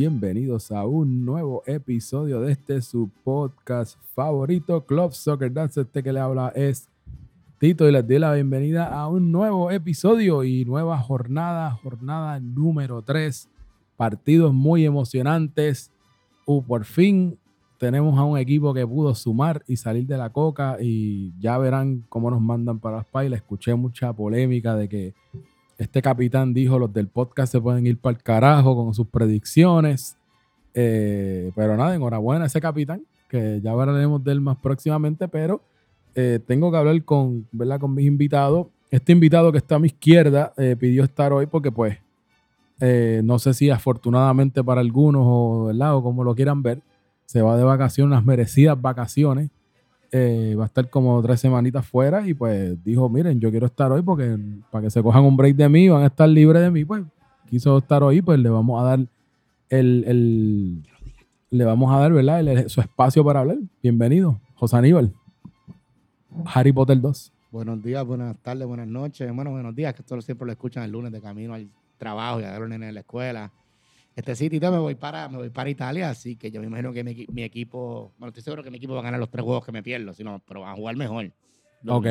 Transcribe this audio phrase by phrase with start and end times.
[0.00, 5.82] bienvenidos a un nuevo episodio de este su podcast favorito, Club Soccer Dance.
[5.82, 6.88] Este que le habla es
[7.58, 13.02] Tito y les doy la bienvenida a un nuevo episodio y nueva jornada, jornada número
[13.02, 13.50] 3.
[13.98, 15.92] Partidos muy emocionantes.
[16.46, 17.38] Uh, por fin
[17.76, 22.06] tenemos a un equipo que pudo sumar y salir de la coca y ya verán
[22.08, 23.40] cómo nos mandan para las pailas.
[23.40, 25.14] Escuché mucha polémica de que
[25.80, 30.14] este capitán dijo los del podcast se pueden ir para el carajo con sus predicciones.
[30.74, 35.62] Eh, pero nada, enhorabuena a ese capitán, que ya hablaremos de él más próximamente, pero
[36.14, 37.80] eh, tengo que hablar con, ¿verdad?
[37.80, 38.66] con mis invitados.
[38.90, 41.96] Este invitado que está a mi izquierda eh, pidió estar hoy porque pues
[43.22, 45.96] no sé si afortunadamente para algunos o, ¿verdad?
[45.96, 46.80] o como lo quieran ver,
[47.24, 49.50] se va de vacaciones, unas merecidas vacaciones.
[50.12, 53.92] Eh, va a estar como tres semanitas fuera y pues dijo, miren, yo quiero estar
[53.92, 54.36] hoy porque
[54.70, 57.04] para que se cojan un break de mí, van a estar libres de mí, pues
[57.48, 59.06] quiso estar hoy, pues le vamos a dar
[59.68, 60.82] el,
[61.50, 62.66] le vamos a dar, ¿verdad?
[62.66, 63.58] su espacio para hablar.
[63.82, 65.12] Bienvenido, José Aníbal.
[66.44, 67.32] Harry Potter 2.
[67.52, 69.32] Buenos días, buenas tardes, buenas noches.
[69.32, 72.44] Bueno, buenos días, que esto siempre lo escuchan el lunes de camino al trabajo y
[72.44, 73.52] a los la escuela.
[74.20, 76.92] Este sí, Tito, me voy para, me voy para Italia, así que yo me imagino
[76.92, 79.64] que mi, equipo, bueno, estoy seguro que mi equipo va a ganar los tres juegos
[79.64, 81.32] que me pierdo, sino, pero van a jugar mejor.
[81.88, 82.06] ok.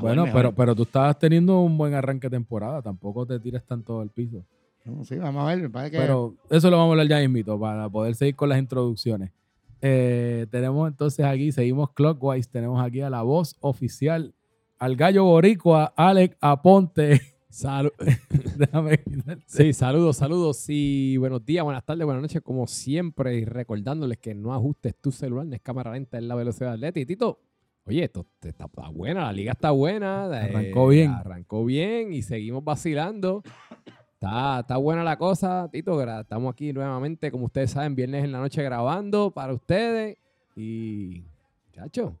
[0.00, 4.02] bueno, pero, pero tú estabas teniendo un buen arranque de temporada, tampoco te tires tanto
[4.02, 4.44] al piso.
[5.04, 5.70] sí, vamos a ver.
[5.90, 5.96] que...
[5.96, 9.32] Pero eso lo vamos a hablar ya mismito para poder seguir con las introducciones.
[9.80, 14.34] Eh, tenemos entonces aquí, seguimos clockwise, tenemos aquí a la voz oficial,
[14.78, 17.18] al gallo boricua, Alex Aponte.
[17.56, 17.90] Salud.
[19.46, 24.34] sí, saludos, saludos y buenos días, buenas tardes, buenas noches, como siempre, y recordándoles que
[24.34, 27.00] no ajustes tu celular, no es cámara lenta, es la velocidad atleta.
[27.00, 27.40] Y Tito,
[27.86, 30.24] oye, esto está, buena, la liga está buena.
[30.24, 31.12] Arrancó bien.
[31.12, 33.42] Arrancó bien y seguimos vacilando.
[34.12, 35.98] Está, está buena la cosa, Tito.
[36.02, 40.18] Estamos aquí nuevamente, como ustedes saben, viernes en la noche grabando para ustedes.
[40.56, 41.24] Y,
[41.72, 42.18] chacho,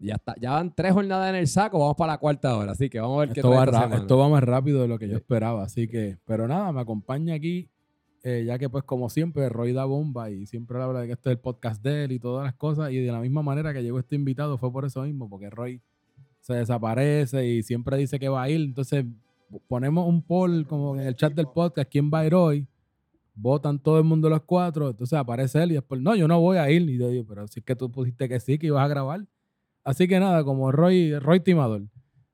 [0.00, 2.88] ya, está, ya van tres jornadas en el saco, vamos para la cuarta hora, así
[2.88, 5.16] que vamos a ver esto qué va Esto va más rápido de lo que yo
[5.16, 7.68] esperaba, así que, pero nada, me acompaña aquí,
[8.22, 11.30] eh, ya que pues como siempre, Roy da bomba y siempre habla de que este
[11.30, 13.82] es el podcast de él y todas las cosas, y de la misma manera que
[13.82, 15.80] llegó este invitado fue por eso mismo, porque Roy
[16.40, 19.04] se desaparece y siempre dice que va a ir, entonces
[19.68, 22.66] ponemos un poll como en el chat del podcast, ¿quién va a ir hoy?
[23.34, 26.56] Votan todo el mundo los cuatro, entonces aparece él y después, no, yo no voy
[26.56, 28.84] a ir, y yo digo, pero si es que tú pusiste que sí, que ibas
[28.84, 29.26] a grabar.
[29.86, 31.86] Así que nada, como Roy, Roy Timador,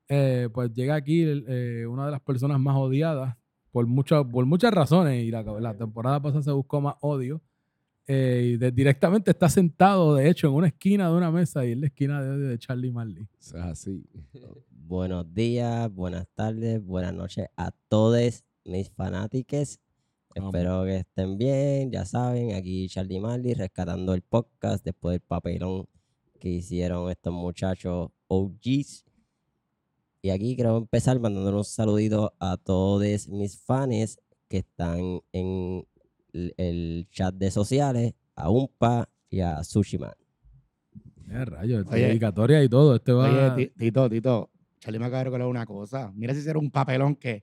[0.09, 3.37] eh, pues llega aquí eh, una de las personas más odiadas
[3.69, 3.85] por,
[4.31, 7.43] por muchas razones y la, temporada pasada se buscó más odio.
[8.07, 11.81] Eh, y directamente está sentado, de hecho, en una esquina de una mesa y en
[11.81, 13.27] la esquina de odio de Charlie Marley.
[13.39, 14.03] es así.
[14.71, 19.79] Buenos días, buenas tardes, buenas noches a todos mis fanáticos.
[20.33, 25.85] Espero que estén bien, ya saben, aquí Charlie Marley rescatando el podcast después del papelón
[26.43, 29.05] que hicieron estos muchachos OGs.
[30.21, 35.87] Y aquí quiero empezar mandando un saludito a todos mis fans que están en
[36.33, 40.11] el chat de sociales, a Umpa y a Sushiman.
[41.29, 42.97] Eh, rayos, dedicatoria y todo.
[42.97, 43.53] Este va...
[43.55, 44.49] Oye, Tito, Tito,
[44.79, 46.11] Charlie me acaba de una cosa.
[46.13, 47.41] Mira si hicieron un papelón que.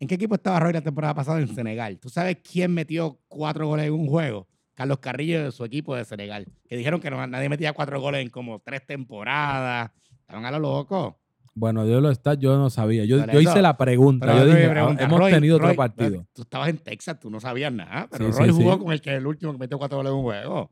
[0.00, 2.00] ¿En qué equipo estaba Roy la temporada pasada en Senegal?
[2.00, 4.48] ¿Tú sabes quién metió cuatro goles en un juego?
[4.78, 8.22] Carlos Carrillo de su equipo de Senegal, que dijeron que no, nadie metía cuatro goles
[8.22, 9.90] en como tres temporadas.
[10.20, 11.18] Estaban a lo loco.
[11.52, 13.04] Bueno, yo lo está, yo no sabía.
[13.04, 14.38] Yo, hice la pregunta.
[14.38, 16.24] Yo dije, ah, hemos tenido otro partido.
[16.32, 19.26] Tú estabas en Texas, tú no sabías nada, pero Roy jugó con el que el
[19.26, 20.70] último que metió cuatro goles en un juego.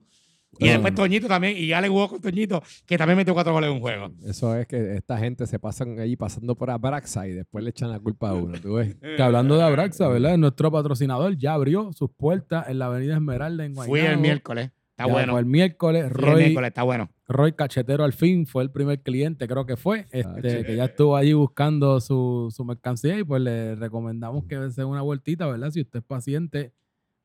[0.58, 3.68] Y después Toñito también, y ya le jugó con Toñito, que también metió cuatro goles
[3.68, 4.10] en un juego.
[4.24, 7.90] Eso es que esta gente se pasan ahí pasando por Abraxa y después le echan
[7.90, 8.96] la culpa a uno, ¿tú ves?
[9.16, 10.36] que hablando de Abraxa, ¿verdad?
[10.38, 13.90] Nuestro patrocinador ya abrió sus puertas en la avenida Esmeralda en Guaynabo.
[13.90, 14.70] Fui el miércoles.
[14.98, 15.38] Está bueno.
[15.38, 17.10] el miércoles, Roy, el miércoles, está bueno.
[17.28, 21.16] Roy Cachetero al fin fue el primer cliente, creo que fue, este, que ya estuvo
[21.16, 25.70] allí buscando su, su mercancía y pues le recomendamos que se una vueltita, ¿verdad?
[25.70, 26.72] Si usted es paciente,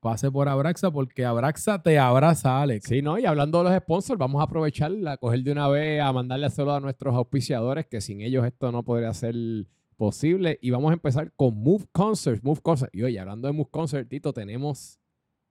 [0.01, 2.87] pase por Abraxa porque Abraxa te abraza, Alex.
[2.87, 3.17] Sí, ¿no?
[3.17, 6.47] Y hablando de los sponsors, vamos a aprovechar, a coger de una vez, a mandarle
[6.47, 9.35] a saludos a nuestros auspiciadores, que sin ellos esto no podría ser
[9.95, 10.57] posible.
[10.61, 12.43] Y vamos a empezar con Move Concerts.
[12.43, 12.93] Move Concerts.
[12.93, 14.99] Y oye, hablando de Move Concerts, Tito, tenemos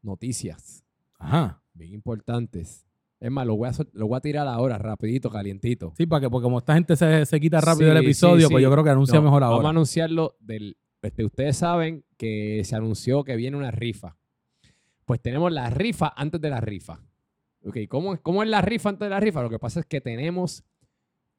[0.02, 0.85] noticias.
[1.19, 1.62] Ajá.
[1.73, 2.87] Bien importantes.
[3.20, 5.93] Es más, lo voy, a, lo voy a tirar ahora, rapidito, calientito.
[5.97, 8.70] Sí, para que, porque como esta gente se, se quita rápido el episodio, pues yo
[8.70, 9.56] creo que anuncia mejor ahora.
[9.56, 10.76] Vamos a anunciarlo del...
[11.02, 14.19] Este, ustedes saben que se anunció que viene una rifa
[15.11, 17.01] pues tenemos la rifa antes de la rifa.
[17.65, 19.43] Ok, ¿cómo, ¿cómo es la rifa antes de la rifa?
[19.43, 20.62] Lo que pasa es que tenemos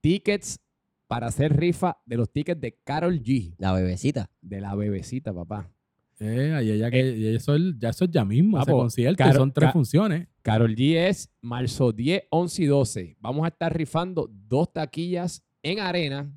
[0.02, 0.60] tickets
[1.08, 3.56] para hacer rifa de los tickets de Carol G.
[3.60, 4.30] La bebecita.
[4.42, 5.72] De la bebecita, papá.
[6.20, 9.24] Eh, y ella que, y eso, es- ya eso es ya mismo, ese Papo, concierto,
[9.24, 10.28] Caro- son tres funciones.
[10.42, 13.16] Carol G es marzo 10, 11 y 12.
[13.22, 16.30] Vamos a estar rifando dos taquillas en arena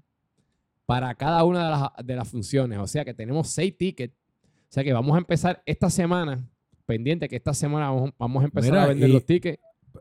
[0.87, 2.79] para cada una de las, de las funciones.
[2.79, 4.15] O sea que tenemos seis tickets.
[4.15, 6.49] O sea que vamos a empezar esta semana,
[6.87, 9.59] pendiente que esta semana vamos, vamos a empezar Mira, a vender los tickets.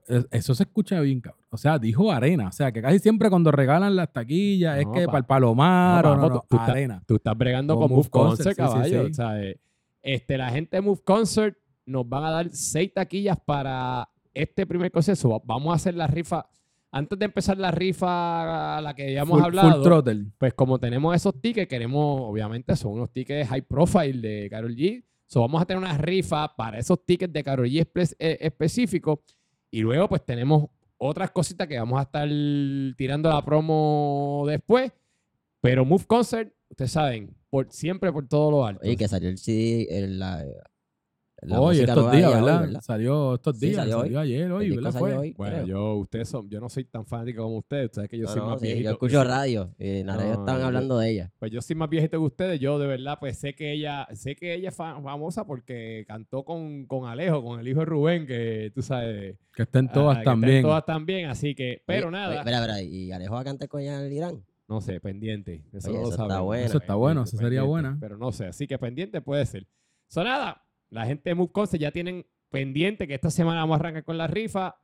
[0.10, 1.46] Eh, Eso se escucha bien, cabrón.
[1.52, 2.48] O sea, dijo arena.
[2.48, 6.04] O sea, que casi siempre cuando regalan las taquillas es que pa- para el Palomar
[6.06, 7.04] no, o no, tú- tú estás- arena.
[7.08, 8.96] Tú estás bregando con Move Concert, Concert, sí, sí.
[8.98, 9.60] O sea, eh,
[10.02, 14.92] este, la gente de Move Concert nos van a dar seis taquillas para este primer.
[14.92, 16.48] Va- Vamos a hacer la rifa.
[16.92, 20.80] Antes de empezar la rifa a la que ya hemos full, hablado, full pues como
[20.80, 25.04] tenemos esos tickets, queremos, obviamente, son unos tickets high profile de Carol G.
[25.25, 27.88] So, vamos a tener una rifa para esos tickets de Carol G
[28.20, 29.20] eh, específicos.
[29.72, 32.28] Y luego, pues tenemos otras cositas que vamos a estar
[32.96, 34.92] tirando la promo después.
[35.62, 38.81] Pero Move Concert, ustedes saben, por, siempre por todo lo alto.
[38.84, 40.44] Oye, que salió el CD, el, la,
[41.45, 42.81] la Hoy, estos días, hoy, ¿verdad?
[42.81, 44.92] Salió estos Sí, días, salió ayer, hoy, ¿verdad?
[44.94, 45.13] Fue?
[45.16, 45.66] hoy, Bueno, creo.
[45.68, 47.86] yo, ustedes son, yo no soy tan fanático como ustedes.
[47.86, 48.86] Ustedes que yo No, soy no, más sí, viejito.
[48.90, 51.31] yo escucho radio y en la radio No, estaban yo- hablando de ella.
[51.40, 52.60] Pues yo soy más viejito que ustedes.
[52.60, 56.44] Yo de verdad, pues sé que ella, sé que ella es fa- famosa porque cantó
[56.44, 59.38] con, con Alejo, con el hijo de Rubén, que tú sabes.
[59.56, 60.62] Que estén ah, todas que están también.
[60.63, 62.36] Todas también, así que, pero Oye, nada.
[62.39, 64.44] Espera, espera, y Alejo va a cantar con ella en el Irán.
[64.68, 65.66] No sé, pendiente.
[65.74, 66.66] Eso Oye, no lo eso está bueno.
[66.66, 67.98] Eso está bueno, eso sería buena.
[68.00, 69.68] Pero no sé, así que pendiente puede ser.
[70.07, 70.62] So nada,
[70.94, 74.28] la gente de Move ya tienen pendiente que esta semana vamos a arrancar con la
[74.28, 74.75] rifa.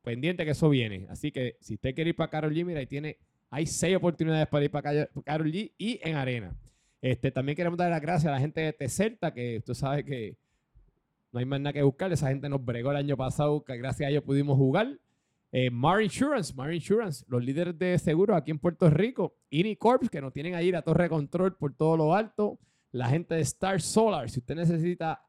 [0.00, 1.06] Pendiente que eso viene.
[1.10, 3.18] Así que si usted quiere ir para Carol G, mira, ahí tiene,
[3.50, 6.56] hay seis oportunidades para ir para Carol G y en arena.
[7.02, 10.36] Este, también queremos dar las gracias a la gente de Tecerta, que tú sabes que
[11.32, 12.12] no hay más nada que buscar.
[12.12, 15.00] Esa gente nos bregó el año pasado, que gracias a ellos pudimos jugar.
[15.50, 19.34] Eh, Mar Insurance, Mar Insurance, los líderes de seguros aquí en Puerto Rico.
[19.50, 22.60] Inicorps, que nos tienen ahí la torre control por todo lo alto.
[22.92, 25.20] La gente de Star Solar, si usted necesita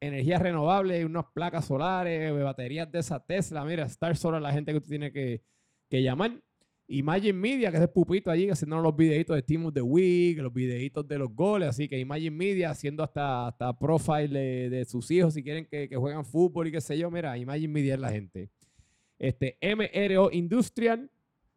[0.00, 4.78] energía renovable, unas placas solares, baterías de esa Tesla, mira, Star Solar, la gente que
[4.78, 5.42] usted tiene que,
[5.88, 6.42] que llamar.
[6.88, 10.38] Imagine Media, que es el pupito allí haciendo los videitos de Team of the Week,
[10.38, 11.68] los videitos de los goles.
[11.68, 15.88] Así que Imagine Media haciendo hasta, hasta profile de, de sus hijos si quieren que,
[15.88, 17.08] que juegan fútbol y qué sé yo.
[17.08, 18.50] Mira, Imagine Media es la gente.
[19.20, 21.08] Este, MRO Industrial.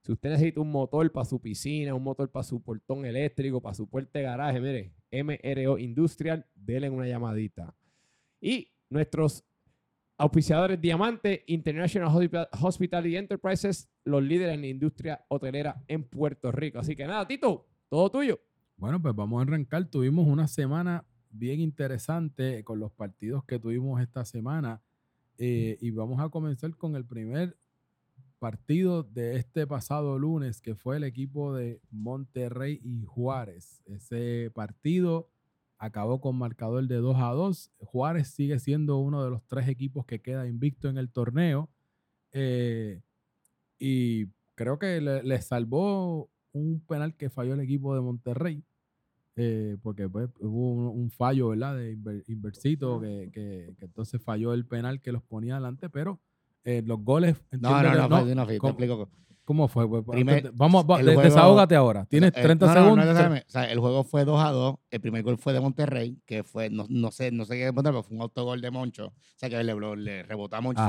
[0.04, 3.74] Si usted necesita un motor para su piscina, un motor para su portón eléctrico, para
[3.74, 7.74] su puerta de garaje, mire, MRO Industrial, denle una llamadita.
[8.44, 9.44] Y nuestros
[10.18, 16.80] auspiciadores Diamante, International Hospi- Hospitality Enterprises, los líderes en la industria hotelera en Puerto Rico.
[16.80, 18.40] Así que nada, Tito, todo tuyo.
[18.76, 19.86] Bueno, pues vamos a arrancar.
[19.90, 24.82] Tuvimos una semana bien interesante con los partidos que tuvimos esta semana.
[25.40, 27.58] eh, y vamos a comenzar con el primer
[28.38, 33.82] partido de este pasado lunes, que fue el equipo de Monterrey y Juárez.
[33.86, 35.30] Ese partido
[35.86, 37.72] acabó con marcador de 2 a 2.
[37.80, 41.70] Juárez sigue siendo uno de los tres equipos que queda invicto en el torneo.
[42.32, 43.02] eh,
[43.80, 48.64] y creo que le, le salvó un penal que falló el equipo de Monterrey.
[49.36, 51.76] eh, porque pues, hubo un, un fallo, ¿verdad?
[51.76, 56.20] De Inver- Inversito, que, que- que entonces falló el penal que los ponía adelante, pero
[56.64, 57.36] eh, los goles.
[57.52, 59.10] No, no, que- no, fue- no, fue- te ¿cómo- explico.
[59.46, 59.88] ¿Cómo fue?
[59.90, 62.06] Pues, Primer- antes de- vamos, va- juego- desahógate ahora.
[62.06, 63.06] Tienes Eh, 30 no, no, no segundos.
[63.08, 63.46] necesariamente.
[63.48, 64.76] O sea, el juego fue 2 a 2.
[64.90, 67.92] El primer gol fue de Monterrey, que fue, no, no sé, no sé qué poner,
[67.92, 69.08] pero fue un autogol de Moncho.
[69.08, 70.82] O sea, que le, le rebotó a Moncho.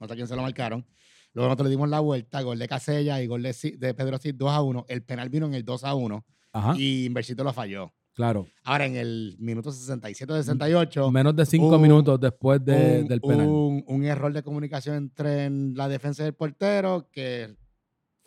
[0.00, 0.86] No sé quién se lo marcaron.
[1.34, 4.34] Luego nosotros le dimos la vuelta, gol de Casella y gol de, de Pedro Cid
[4.34, 4.86] 2 a 1.
[4.88, 7.92] El penal vino en el 2 a 1 Ajá, y Inversito lo falló.
[8.14, 8.46] claro.
[8.64, 13.20] Ahora, en el minuto 67 68, Menos de 5 un- minutos después de- un, del
[13.20, 13.46] penal.
[13.46, 17.54] un- un error de comunicación entre en la defensa y el portero que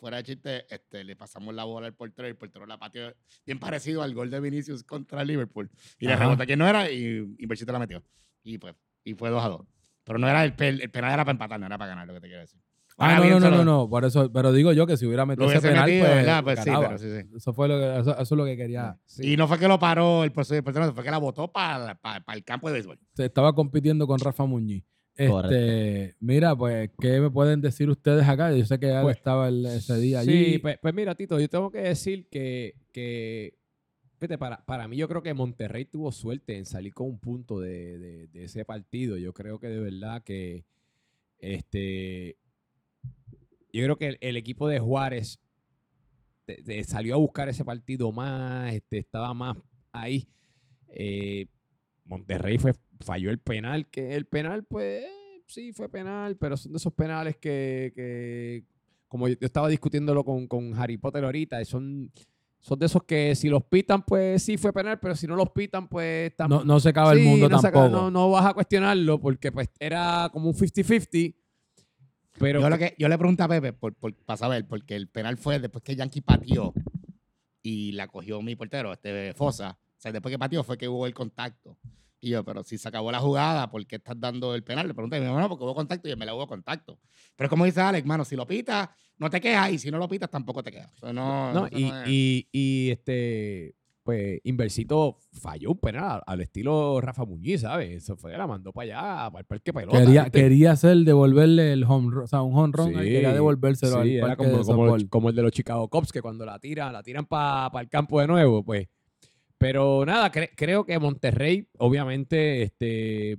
[0.04, 3.10] fuera de chiste, este, le pasamos la bola al portero y el portero la pateó
[3.46, 5.70] bien parecido al gol de Vinicius contra Liverpool.
[5.98, 6.24] Y le Ajá.
[6.24, 8.02] rebotó a quien no era y Inversito la metió.
[8.42, 9.60] Y pues, y fue 2 a 2.
[10.04, 12.12] Pero no era el, pel- el penal era para empatar, no era para ganar, lo
[12.12, 12.60] que te quiero decir.
[12.98, 15.60] Ah, no, no, no, no, por eso, pero digo yo que si hubiera metido ese
[15.66, 16.44] penal, metido, pues, ¿verdad?
[16.44, 17.36] Pues sí, pero sí, sí.
[17.36, 18.96] Eso fue lo que, eso, eso es lo que quería.
[19.18, 22.36] Y no fue que lo paró el portero, fue que la botó para, para, para
[22.38, 23.00] el campo de béisbol.
[23.14, 24.84] Se estaba compitiendo con Rafa Muñiz.
[25.16, 28.52] Este, mira, pues, ¿qué me pueden decir ustedes acá?
[28.52, 30.54] Yo sé que Al Pues, estaba el- ese día allí.
[30.54, 33.56] Sí, pues, pues mira, Tito, yo tengo que decir que, que
[34.18, 37.60] fíjate, para, para mí yo creo que Monterrey tuvo suerte en salir con un punto
[37.60, 39.16] de, de- de ese partido.
[39.16, 40.64] Yo creo que de verdad que
[41.38, 42.36] este
[43.72, 45.40] yo creo que el, el equipo de Juárez
[46.46, 49.56] de- salió a buscar ese partido más, este, estaba más
[49.92, 50.26] ahí.
[50.88, 51.46] Eh,
[52.04, 55.04] Monterrey fue, falló el penal, que el penal, pues,
[55.46, 58.64] sí, fue penal, pero son de esos penales que, que
[59.08, 62.10] como yo, estaba discutiéndolo con, con Harry Potter ahorita, son,
[62.60, 65.50] Son de esos que si los pitan, pues sí fue penal, pero si no los
[65.50, 66.64] pitan, pues No, tampoco.
[66.64, 67.84] no se acaba el mundo no se tampoco.
[67.86, 71.34] acaba- no, no vas a cuestionarlo porque pues era como un 50-50.
[72.38, 75.08] Pero Yo, lo que, yo le pregunté a Pepe por, por, para saber, porque el
[75.08, 76.72] penal fue después que Yankee pateó
[77.62, 79.78] y la cogió mi portero, este Fosa.
[80.04, 81.78] Sea, después que pateó fue que hubo el contacto.
[82.20, 84.86] Y yo, pero si se acabó la jugada, ¿por qué estás dando el penal?
[84.86, 86.98] Le pregunté, y me dijo, no, porque hubo contacto y en me la hubo contacto.
[87.34, 89.96] Pero es como dice Alex, mano, si lo pitas, no te quejas y si no
[89.96, 90.92] lo pitas, tampoco te quejas.
[90.96, 96.22] O sea, no, No, y, no es- y, y, este, pues, Inversito falló un penal
[96.26, 97.90] al estilo Rafa Muñiz, ¿sabes?
[98.02, 98.84] Eso fue, la mandó para
[99.24, 99.98] allá, para el parque pelota.
[99.98, 103.32] Quería, quería hacer devolverle el home run, o sea, un home run, Sí, y quería
[103.32, 106.20] devolvérselo sí, al era como, de como, el, como el de los Chicago Cubs, que
[106.20, 108.86] cuando la tiran, la tiran para el campo de nuevo, pues.
[109.58, 113.32] Pero nada, cre- creo que Monterrey, obviamente, este,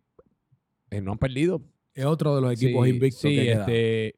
[0.89, 1.61] eh, no han perdido.
[1.93, 3.59] Es otro de los equipos Sí, invictos sí, que queda.
[3.61, 4.15] este,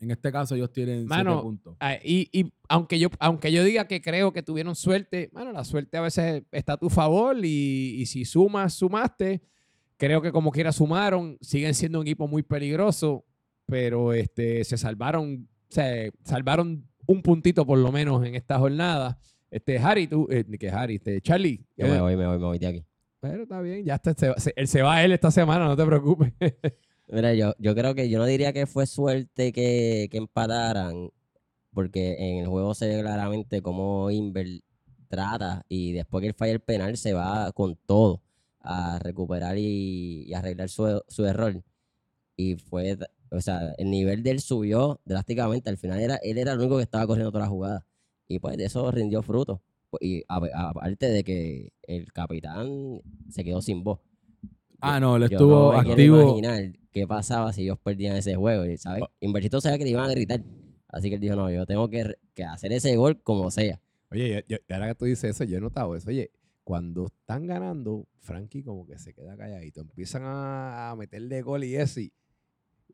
[0.00, 1.76] En este caso ellos tienen Mano, puntos.
[1.80, 5.64] Ah, y, y aunque yo aunque yo diga que creo que tuvieron suerte, bueno, la
[5.64, 9.42] suerte a veces está a tu favor y, y si sumas, sumaste.
[9.96, 13.24] Creo que como quiera sumaron, siguen siendo un equipo muy peligroso,
[13.66, 19.18] pero este, se salvaron, se salvaron un puntito por lo menos en esta jornada.
[19.50, 21.64] Este, Harry, tú, eh, que Harry, este, Charlie.
[21.76, 22.84] Yo eh, me voy, me voy, me voy de aquí.
[23.20, 25.76] pero está bien, ya está, se, va- se- él se va él esta semana, no
[25.76, 26.32] te preocupes.
[27.08, 31.10] Mira, yo, yo creo que yo no diría que fue suerte que, que empataran,
[31.72, 34.46] porque en el juego se ve claramente cómo Inver
[35.08, 38.20] trata y después que él falla el penal se va con todo
[38.60, 41.62] a recuperar y, y arreglar su, su error.
[42.36, 42.98] Y fue,
[43.30, 45.70] o sea, el nivel de él subió drásticamente.
[45.70, 47.86] Al final era, él era el único que estaba corriendo toda la jugada.
[48.28, 49.62] Y pues de eso rindió fruto.
[49.90, 54.00] Pues, Y aparte de que el capitán se quedó sin voz.
[54.80, 56.22] Ah, no, él estuvo no activo.
[56.22, 59.02] imaginar qué pasaba si ellos perdían ese juego, ¿sabes?
[59.02, 59.10] Oh.
[59.20, 60.42] Inversito sabía que le iban a gritar.
[60.88, 63.80] Así que él dijo, no, yo tengo que, hacer ese gol como sea.
[64.10, 66.08] Oye, yo- yo- ahora que tú dices eso, yo he notado eso.
[66.08, 66.30] Oye,
[66.64, 69.80] cuando están ganando, Frankie como que se queda calladito.
[69.80, 72.00] Empiezan a, meterle gol y eso.
[72.00, 72.12] Y,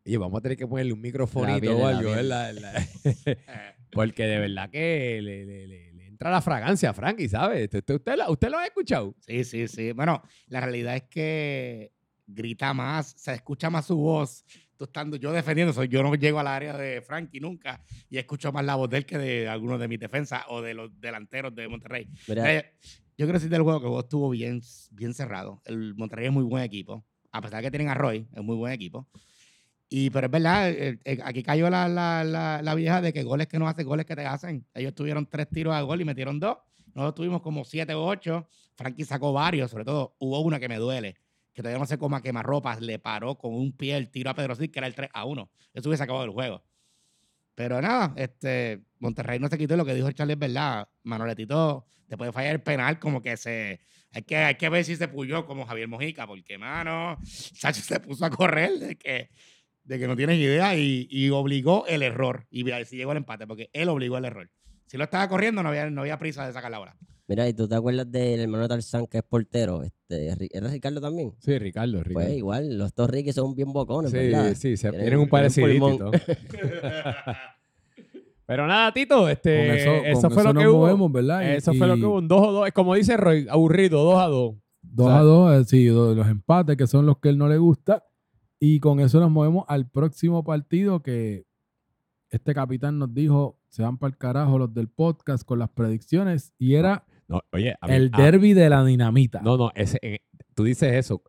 [0.06, 2.10] oye, vamos a tener que ponerle un microfonito o la algo.
[2.10, 2.54] ¿verdad?
[2.54, 2.86] La-
[3.90, 7.64] Porque de verdad que le, le- le- le entra la fragancia a Frankie, ¿sabes?
[7.64, 9.14] Usted, usted, usted lo- usted lo ha escuchado.
[9.20, 9.92] Sí, sí, sí.
[9.92, 11.92] Bueno, la realidad es que
[12.26, 14.44] grita más, se escucha más su voz.
[14.76, 18.50] Tú estando yo defendiendo, soy yo no llego al área de Frankie nunca y escucho
[18.50, 21.54] más la voz de él que de algunos de mis defensas o de los delanteros
[21.54, 22.08] de Monterrey.
[22.48, 22.72] Eh,
[23.16, 25.62] yo quiero decir del juego que el juego estuvo bien, bien cerrado.
[25.64, 27.04] El Monterrey es muy buen equipo.
[27.30, 29.08] A pesar de que tienen a Roy, es muy buen equipo.
[29.96, 33.46] Y, pero es verdad, eh, eh, aquí cayó la, la, la, vieja de que goles
[33.46, 34.66] que no hacen, goles que te hacen.
[34.74, 36.56] Ellos tuvieron tres tiros a gol y metieron dos.
[36.94, 38.48] Nosotros tuvimos como siete o ocho.
[38.74, 41.14] Frankie sacó varios, sobre todo hubo una que me duele,
[41.52, 44.34] que todavía no sé cómo a quemarropas le paró con un pie el tiro a
[44.34, 45.48] Pedro Cid, que era el 3 a 1.
[45.74, 46.64] Eso hubiese acabado el juego.
[47.54, 50.88] Pero nada, este, Monterrey no se quitó lo que dijo Charlie es verdad.
[51.04, 53.80] Manoletito, después de fallar el penal, como que se.
[54.10, 58.00] Hay que, hay que ver si se puyó como Javier Mojica, porque, mano, Sacho se
[58.00, 59.30] puso a correr de que,
[59.84, 62.46] de que no tienes idea y, y obligó el error.
[62.50, 64.50] Y si llegó el empate, porque él obligó el error.
[64.86, 66.96] Si lo estaba corriendo, no había, no había prisa de sacar la bola.
[67.26, 69.82] mira, ¿y tú te acuerdas del hermano de Tarzán que es portero?
[69.82, 71.32] Este, ¿Era Ricardo también?
[71.40, 74.54] Sí, Ricardo, Pues igual, los dos Ricky son bien bocones, Sí, ¿verdad?
[74.54, 76.10] sí, se Tienen- tienen un parecido.
[78.46, 80.80] Pero nada, Tito, Con este, eso, eso, con fue eso lo que nos hubo.
[80.82, 81.42] movemos, ¿verdad?
[81.42, 82.66] Y- Eso fue lo que hubo, un 2 o 2.
[82.68, 84.54] Es como dice Roy, aburrido, 2 a 2.
[84.82, 87.48] Dos O sea, a dos, eh, sí, los empates que son los que él no
[87.48, 88.04] le gusta.
[88.66, 91.44] Y con eso nos movemos al próximo partido que
[92.30, 96.54] este capitán nos dijo, se van para el carajo los del podcast con las predicciones.
[96.58, 99.42] Y era No, oye, mí- el derby de la dinamita.
[99.42, 100.20] No, no, ese, eh,
[100.54, 101.22] tú dices eso.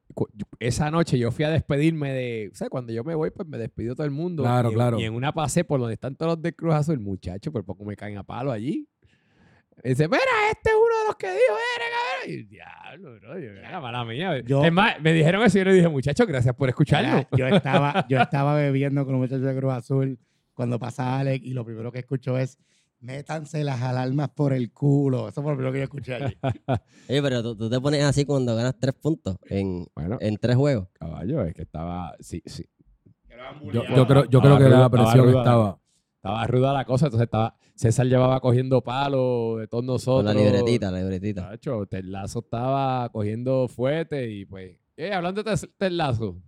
[0.59, 2.49] Esa noche yo fui a despedirme de.
[2.53, 4.43] O sea, cuando yo me voy, pues me despido todo el mundo.
[4.43, 4.97] Claro, y claro.
[4.99, 7.83] Y en una pasé por donde están todos los del Cruz Azul, muchachos, por poco
[7.83, 8.87] me caen a palo allí.
[9.85, 10.19] Y dice, mira,
[10.51, 12.29] este es uno de los que dijo, mira, cabrón.
[12.33, 14.39] Y diablo, bro, yo, mira, mala mía.
[14.41, 17.25] Yo- es más, me dijeron eso y yo le dije, muchachos, gracias por escucharnos.
[17.31, 20.19] Mira, Yo estaba, yo estaba bebiendo con los muchachos de Cruz Azul
[20.55, 22.57] cuando pasa Alex y lo primero que escucho es
[22.99, 25.29] métanse las alarmas por el culo.
[25.29, 26.35] Eso fue lo primero que yo escuché allí.
[27.09, 30.55] Oye, pero tú, tú te pones así cuando ganas tres puntos en, Bueno, en tres
[30.55, 30.87] juegos.
[30.93, 32.15] caballo, es que estaba.
[32.19, 32.65] Sí, sí.
[33.71, 35.77] yo, yo creo, yo creo que era la presión que estaba.
[36.25, 37.55] Estaba ruda la cosa, entonces estaba.
[37.75, 40.33] César llevaba cogiendo palo de todos Con nosotros.
[40.33, 41.49] la libretita, la libretita.
[41.49, 44.77] Tacho, Ted Lasso estaba cogiendo fuerte y pues.
[44.97, 46.41] Eh, hablando de Lasso.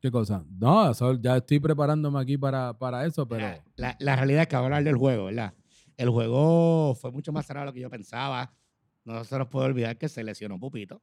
[0.00, 0.44] ¿Qué cosa?
[0.58, 4.48] No, eso- ya estoy preparándome aquí para, para eso, pero La, la- la realidad es
[4.48, 5.54] que vamos a hablar del juego, ¿verdad?
[5.96, 8.52] El juego fue mucho más cerrado de lo que yo pensaba.
[9.04, 11.00] No se nos puede olvidar que se lesionó Pupito.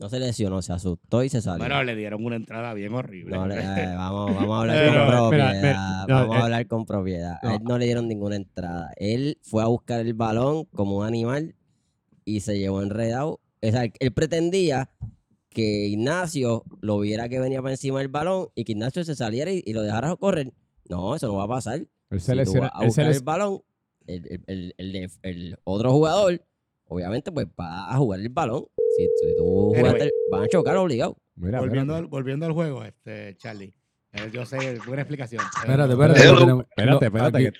[0.00, 1.58] No se lesionó, se asustó y se salió.
[1.58, 3.36] Bueno, le dieron una entrada bien horrible.
[3.36, 6.06] No le- eh, vamos, vamos a hablar Eh, con no, propiedad.
[6.08, 7.38] no, vamos eh, a hablar con propiedad.
[7.42, 7.54] A no.
[7.56, 8.92] él no le dieron ninguna entrada.
[8.96, 11.54] Él fue a buscar el balón como un animal
[12.24, 13.40] y se llevó enredado.
[13.62, 14.90] O sea, él pretendía
[15.50, 19.50] que Ignacio lo viera que venía para encima del balón y que Ignacio se saliera
[19.52, 20.52] y, y lo dejara correr.
[20.88, 21.74] No, eso no va a pasar.
[22.08, 23.62] Él Si se tú vas a buscar el balón,
[24.06, 26.42] el, el- el- el de- el otro jugador,
[26.86, 28.64] obviamente, pues va a jugar el balón.
[29.16, 29.92] Si, si tú Anyway.
[29.92, 31.16] jugaste, van a chocar obligado.
[31.36, 33.72] Mira, volviendo, al, volviendo al juego, este, Charlie.
[34.12, 35.42] Eh, yo sé, buena explicación.
[35.66, 36.20] Eh, Espérate, no- espérate.
[36.40, 37.52] Tenemos- Espérate, espérate,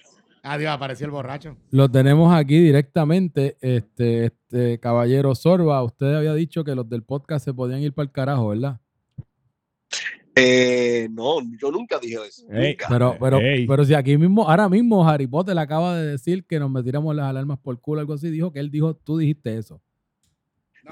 [0.42, 1.56] Adiós, apareció el borracho.
[1.70, 3.56] Lo tenemos aquí directamente.
[3.60, 8.04] Este, este caballero Sorba, usted había dicho que los del podcast se podían ir para
[8.04, 8.80] el carajo, ¿verdad?
[10.34, 12.46] Eh, no, yo nunca dije eso.
[12.50, 12.86] Ey, nunca.
[12.88, 13.66] Pero, pero, Ey.
[13.66, 17.26] pero si aquí mismo, ahora mismo Harry Potter acaba de decir que nos metiéramos las
[17.26, 19.82] alarmas por culo, algo así, dijo que él dijo, tú dijiste eso.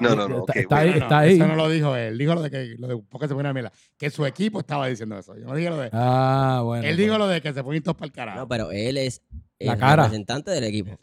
[0.01, 0.45] No, no, no.
[0.53, 1.35] Está- ahí, No, no, está ahí.
[1.35, 2.17] Eso no lo dijo él.
[2.17, 3.71] Dijo lo de que lo de porque se pone a mierda.
[3.97, 5.35] Que su equipo estaba diciendo eso.
[5.35, 5.89] Yo no dije lo de.
[5.93, 6.83] Ah, bueno.
[6.83, 6.97] él pues.
[7.05, 8.39] dijo lo de que se ponen todos para el carajo.
[8.39, 9.21] No, pero él es
[9.59, 10.03] La el cara.
[10.03, 10.97] representante del equipo.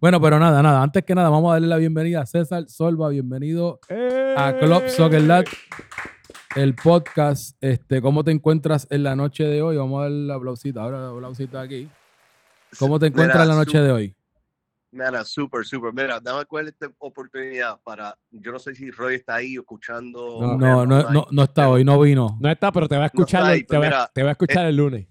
[0.00, 0.82] Bueno, pero nada, nada.
[0.82, 3.08] Antes que nada, vamos a darle la bienvenida a César Solva.
[3.08, 3.80] Bienvenido
[4.36, 5.44] a Club Soccer Lab,
[6.54, 7.56] el podcast.
[7.60, 9.76] Este, ¿Cómo te encuentras en la noche de hoy?
[9.76, 10.82] Vamos a dar la aplausita.
[10.82, 11.88] Ahora la aplausita aquí.
[12.78, 14.14] ¿Cómo te encuentras Mira, en la noche de hoy?
[14.90, 15.92] Mira, súper, súper.
[15.92, 18.16] Mira, dame cuál esta oportunidad para.
[18.30, 20.38] Yo no sé si Roy está ahí escuchando.
[20.40, 22.38] No, No, no, no, no está hoy, no vino.
[22.40, 24.22] No está, pero te va a escuchar, ahí, el- te, pues va, a- mira, te
[24.22, 25.06] va a escuchar el lunes.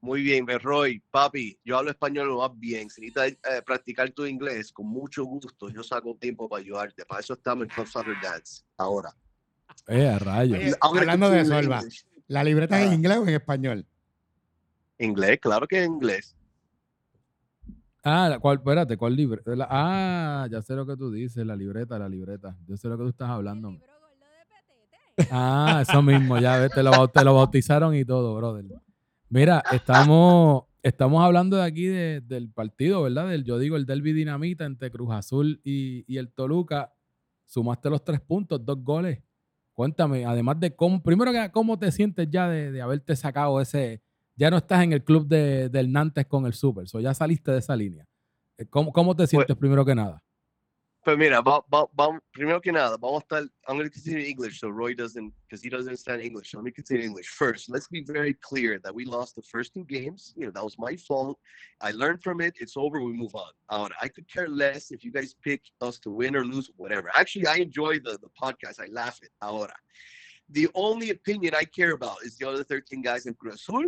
[0.00, 2.88] Muy bien, ve, Roy, papi, yo hablo español lo más bien.
[2.90, 7.04] Si necesitas eh, practicar tu inglés, con mucho gusto, yo saco tiempo para ayudarte.
[7.06, 8.62] Para eso estamos en Club Soccer Dance.
[8.76, 9.10] Ahora.
[9.88, 10.58] Eh, a rayos.
[10.58, 11.40] Oye, hablando de.
[11.40, 12.04] English.
[12.28, 12.94] ¿La libreta es en Ah.
[12.94, 13.86] inglés o en español?
[14.98, 16.36] Inglés, claro que en inglés.
[18.04, 18.58] Ah, ¿cuál?
[18.58, 19.40] Espérate, ¿cuál libre?
[19.46, 22.56] la- ah, ya sé lo que tú dices, la libreta, la libreta.
[22.66, 23.76] Yo sé lo que tú estás hablando.
[25.30, 28.64] Ah, eso mismo, ya ves, te lo, bau- te lo bautizaron y todo, brother.
[29.28, 33.28] Mira, estamos, estamos hablando de aquí de- del partido, ¿verdad?
[33.28, 36.92] Del, yo digo, el Derby Dinamita entre Cruz Azul y, y el Toluca.
[37.46, 39.22] Sumaste los tres puntos, dos goles.
[39.72, 44.02] Cuéntame, además de cómo, primero que ¿cómo te sientes ya de, de haberte sacado ese,
[44.36, 47.52] ya no estás en el club de, del Nantes con el Super, so ya saliste
[47.52, 48.04] de esa línea.
[48.58, 50.20] Eh, ¿Cómo, cómo te sientes primero que nada?
[51.04, 54.20] Pues mira, va, va, va- primero que nada, vamos a estar, I'm going to continue
[54.20, 56.50] in English so Roy doesn't, because he doesn't understand English.
[56.50, 57.28] So let me continue English.
[57.28, 60.32] First, let's be very clear that we lost the first two games.
[60.34, 61.38] You know, that was my fault.
[61.82, 62.54] I learned from it.
[62.58, 63.02] It's over.
[63.02, 63.52] We move on.
[63.68, 67.10] Ahora, I could care less if you guys pick us to win or lose, whatever.
[67.14, 68.80] Actually, I enjoy the, the podcast.
[68.80, 69.30] I laugh it.
[69.42, 69.74] Ahora,
[70.50, 73.84] the only opinion I care about is the other 13 guys in Cruz Azul.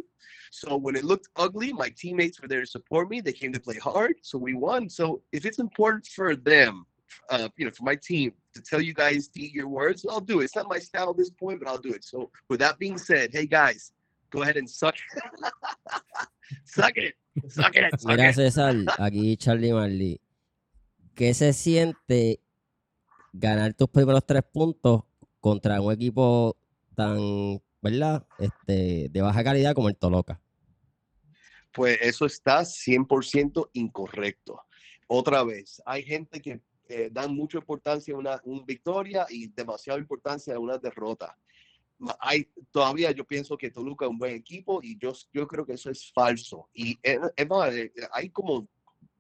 [0.50, 3.20] So when it looked ugly, my teammates were there to support me.
[3.20, 4.88] They came to play hard, so we won.
[4.88, 6.86] So if it's important for them,
[7.30, 10.20] uh, you know, for my team to tell you guys to eat your words, I'll
[10.20, 10.44] do it.
[10.44, 12.04] It's not my style at this point, but I'll do it.
[12.04, 13.92] So with that being said, hey guys,
[14.30, 14.96] go ahead and suck,
[16.64, 17.14] suck it,
[17.48, 18.32] suck it, suck Mira.
[18.32, 20.20] César, aquí Charlie Marley.
[21.14, 22.40] ¿Qué se siente
[23.32, 25.04] ganar tus primeros tres puntos
[25.46, 26.56] contra un equipo
[26.96, 28.26] tan, ¿verdad?
[28.36, 30.40] Este, de baja calidad como el Toloca.
[31.72, 34.60] Pues eso está 100% incorrecto.
[35.06, 40.56] Otra vez, hay gente que eh, dan mucha importancia a una, victoria y demasiada importancia
[40.56, 41.38] a una derrota.
[42.18, 45.74] Hay, todavía yo pienso que Toluca es un buen equipo y yo, yo creo que
[45.74, 46.70] eso es falso.
[46.74, 48.66] Y es, es eh, hay como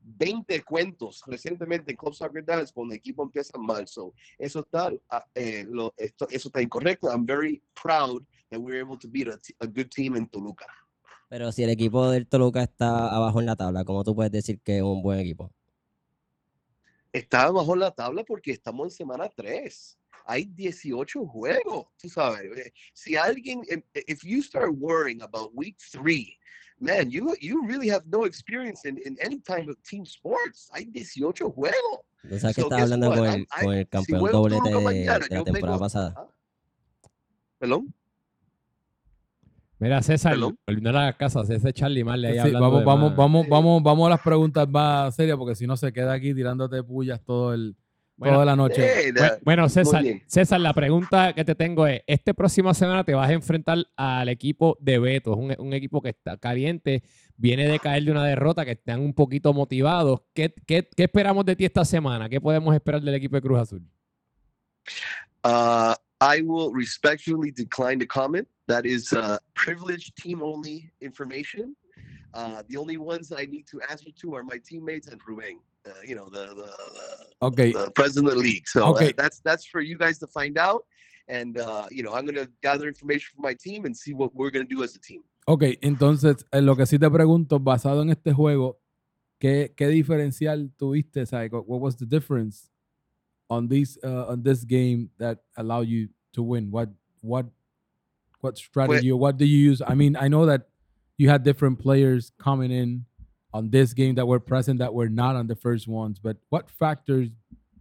[0.08, 3.88] 20 cuentos recientemente en Club Soccer Dance cuando el equipo empieza mal.
[3.88, 7.08] So, eso, está, ah, eh, lo- esto- eso está incorrecto.
[7.10, 10.66] I'm very proud that we were able to beat a, a good team in Toluca.
[11.28, 14.60] Pero si el equipo del Toluca está abajo en la tabla, ¿cómo tú puedes decir
[14.60, 15.50] que es un buen equipo?
[17.12, 19.98] está bajo la tabla porque estamos en semana 3.
[20.26, 22.44] Hay 18 juegos, tú sabes.
[22.58, 26.36] eh, Si alguien, if- if you start worrying about week 3,
[26.80, 30.68] man, you, you really have no experience in, in any type of team sports.
[30.72, 32.00] Hay 18 juegos.
[32.28, 35.36] Tú sabes que So, guess hablando con el, con el campeón doblete de, mañana, de
[35.36, 36.14] la temporada pasada.
[36.16, 36.26] ¿Ah?
[37.58, 37.94] ¿Perdón?
[39.78, 40.54] Mira, César, Hello.
[40.66, 43.16] no le hagas caso, ese Charlie Marley ahí Sí, hablando vamos, de vamos, más.
[43.18, 46.82] vamos, vamos, vamos a las preguntas más serias, porque si no se queda aquí tirándote
[46.82, 47.76] pullas todo el,
[48.16, 48.82] Bueno, toda la noche.
[48.82, 50.02] Hey, Bu- that- Bueno, César.
[50.26, 54.28] César, la pregunta que te tengo es, este próxima semana te vas a enfrentar al
[54.30, 57.02] equipo de Beto, es un, un equipo que está caliente,
[57.36, 60.22] viene de caer de una derrota, que están un poquito motivados.
[60.32, 62.28] ¿Qué, qué, qué esperamos de ti esta semana?
[62.28, 63.82] ¿Qué podemos esperar del equipo de Cruz Azul?
[65.44, 68.48] Uh, I will respectfully decline to comment.
[68.66, 71.76] That is uh, privileged team only information.
[72.34, 75.58] Uh, the only ones I need to answer to are my teammates and Ruben.
[75.86, 78.66] Uh, you know, the the, the, Ok, the president of the league.
[78.68, 79.12] So uh, Okay.
[79.16, 80.84] that's that's for you guys to find out.
[81.28, 84.50] And uh, you know, I'm gonna gather information from my team and see what we're
[84.50, 85.22] gonna do as a team.
[85.46, 85.78] ok.
[85.82, 88.78] Entonces, eh, lo que sí te pregunto, basado en este juego,
[89.38, 91.26] ¿qué, qué diferencial tuviste?
[91.26, 92.68] Sea, what was the difference
[93.48, 96.70] on this, uh, on this game that allowed you to win?
[96.70, 96.88] What,
[97.22, 97.46] what,
[98.40, 99.82] what strategy or what do you use?
[99.86, 100.68] I mean, I know that
[101.16, 103.04] you had different players coming in
[103.56, 106.70] on this game that were present that were not on the first ones, but what
[106.70, 107.28] factors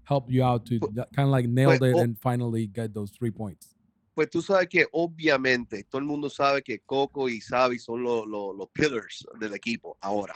[0.06, 0.80] helped you out to
[1.16, 3.76] kind of like nail pues, it and finally get those three points?
[4.16, 8.26] Pues tú sabes que obviamente todo el mundo sabe que Coco y Xavi son los
[8.26, 10.34] los- los pillars del equipo ahora.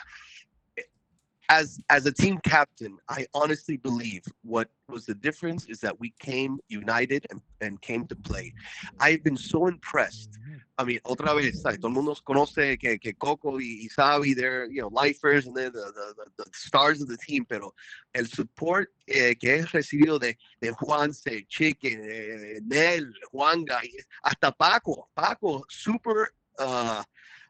[1.49, 6.13] As as a team captain, I honestly believe what was the difference is that we
[6.19, 8.53] came united and, and came to play.
[8.99, 10.37] I've been so impressed.
[10.77, 11.79] I mean, otra vez, ¿sabes?
[11.79, 15.71] todo el mundo conoce que, que Coco y, y they're you know lifers and they're
[15.71, 17.73] the, the, the, the stars of the team, pero
[18.13, 23.81] el support eh, que he recibido de de Juanse, Chicken, eh, Nel, Juanga,
[24.23, 25.09] hasta Paco.
[25.15, 27.03] Paco, super uh,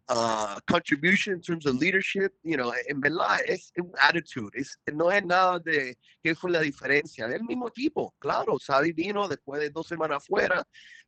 [0.10, 2.34] uh, contribution in terms of leadership.
[2.44, 4.52] You know, en verdad es un attitude.
[4.56, 7.28] Es, no es nada de qué fue la diferencia.
[7.28, 8.14] Es el mismo equipo.
[8.20, 10.64] Claro, Xavi vino después de dos semanas fuera,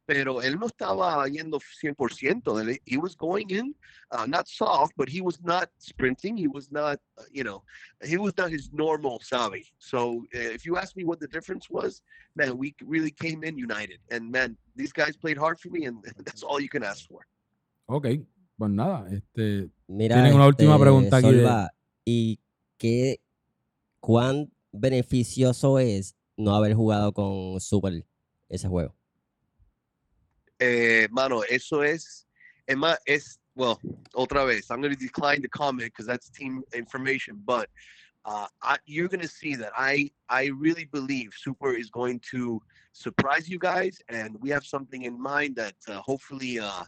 [0.05, 2.59] pero él no estaba yendo 100%.
[2.59, 3.75] Él- He was going in,
[4.11, 6.37] uh, not soft, but he was not sprinting.
[6.37, 7.63] He was not, uh, you know,
[8.03, 9.65] he was not his normal Xavi.
[9.79, 12.01] So uh, if you ask me what the difference was,
[12.35, 13.99] man, we really came in united.
[14.11, 17.25] And man, these guys played hard for me, and that's all you can ask for.
[17.87, 18.05] Ok,
[18.61, 21.71] pues nada, este, Mira, Tienen una última este, pregunta aquí de- Solva,
[22.05, 22.39] ¿Y
[22.77, 23.19] qué,
[23.99, 28.05] cuán beneficioso es no haber jugado con Super
[28.49, 28.95] ese juego?
[30.59, 32.27] Eh, mano, eso es,
[32.67, 33.79] es más, es, well,
[34.13, 37.67] otra vez, I'm going to decline to comment because that's team information, but
[38.25, 42.61] uh, I, you're going to see that I, I really believe Super is going to
[42.93, 46.83] surprise you guys, and we have something in mind that uh, hopefully, uh,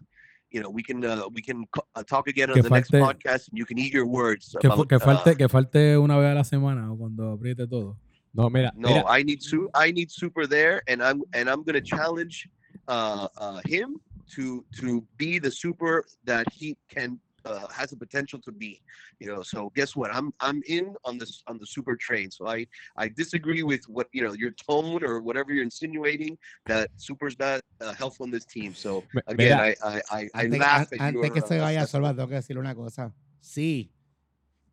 [0.53, 3.49] you know, we can uh, we can uh, talk again on Que the next podcast,
[3.49, 4.55] and you can eat your words.
[4.61, 7.31] que, fu- about, que uh, falte, que falte una vez a la semana o cuando
[7.31, 7.97] apriete todo.
[8.33, 11.63] No, mira, No, mira, I need su I need Super there, and I'm and I'm
[11.63, 12.47] gonna challenge
[12.87, 13.99] uh, uh, him
[14.35, 18.81] to to be the Super that he can uh, has the potential to be.
[19.19, 20.13] You know, so guess what?
[20.13, 22.31] I'm I'm in on this on the Super train.
[22.31, 26.89] So I I disagree with what you know your tone or whatever you're insinuating that
[26.97, 28.73] Super's not uh, helpful in this team.
[28.73, 31.61] So again, mira, I I I, I Antes, laugh at antes your, que se uh,
[31.61, 31.87] vaya.
[31.87, 33.13] Solva, tengo que decirle una cosa.
[33.39, 33.91] Sí,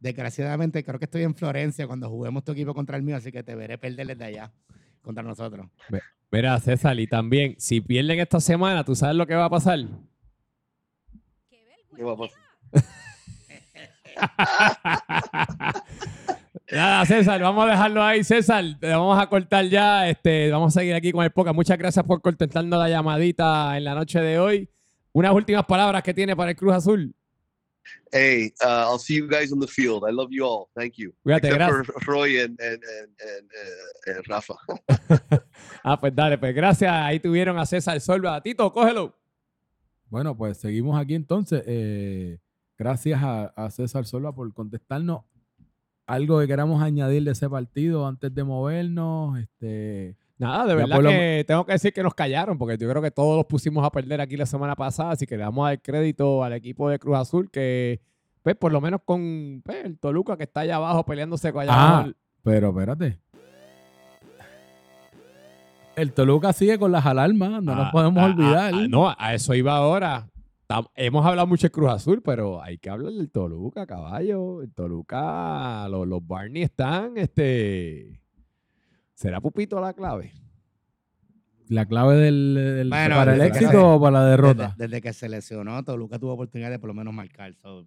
[0.01, 3.43] desgraciadamente creo que estoy en Florencia cuando juguemos tu equipo contra el mío, así que
[3.43, 4.53] te veré perder desde allá
[5.03, 5.67] contra nosotros.
[6.31, 9.81] mira, César, y también, si pierden esta semana, ¿tú sabes lo que va a pasar?
[11.97, 12.50] ¿Qué va a pasar?
[16.73, 18.65] Nada, César, vamos a dejarlo ahí, César.
[18.79, 20.09] Te vamos a cortar ya.
[20.09, 21.57] Este, vamos a seguir aquí con el podcast.
[21.57, 24.69] Muchas gracias por contestarnos la llamadita en la noche de hoy.
[25.13, 27.13] Unas últimas palabras que tiene para el Cruz Azul.
[28.13, 30.05] Hey, uh, I'll see you guys on the field.
[30.09, 30.69] I love you all.
[30.77, 31.13] Thank you.
[31.25, 31.87] Cuídate, Except gracias.
[31.87, 34.55] for Roy and and and, and, uh, and Rafa.
[35.83, 36.93] Ah, pues dale, pues gracias.
[36.93, 38.41] Ahí tuvieron a César Solva.
[38.43, 39.17] Tito, cógelo.
[40.09, 41.63] Bueno, pues seguimos aquí entonces.
[41.67, 42.39] Eh,
[42.85, 45.21] gracias a, a César Solva por contestarnos.
[46.07, 49.39] Algo que queramos añadir de ese partido antes de movernos.
[49.39, 53.03] Este, Nada, de verdad lo que tengo que decir que nos callaron, porque yo creo
[53.03, 55.81] que todos los pusimos a perder aquí la semana pasada, así que le damos dar
[55.83, 58.01] crédito al equipo de Cruz Azul, que
[58.43, 61.73] pues por lo menos con pues, el Toluca que está allá abajo peleándose con allá
[61.75, 62.13] Ah, abajo.
[62.43, 63.19] pero espérate.
[65.97, 68.73] El Toluca sigue con las alarmas, no nos Ah, podemos ah, olvidar.
[68.75, 70.30] ah, ah, no, a eso iba ahora.
[70.71, 74.63] Tam- Hemos hablado mucho de Cruz Azul, pero hay que hablar del Toluca, caballo.
[74.63, 78.23] El Toluca, los, los Barney están, este...
[79.15, 80.33] ¿Será Pupito la clave?
[81.69, 84.75] La clave del, del- Bueno, para el éxito se- o para la derrota.
[84.79, 87.53] Desde, desde que se lesionó, Toluca tuvo oportunidad de por lo menos marcar.
[87.57, 87.85] So,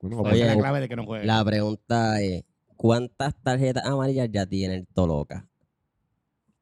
[0.00, 1.26] Bueno, es la Oye, clave de que no juegue.
[1.26, 2.42] La pregunta es,
[2.74, 5.46] ¿cuántas tarjetas amarillas ya tiene el Toloca?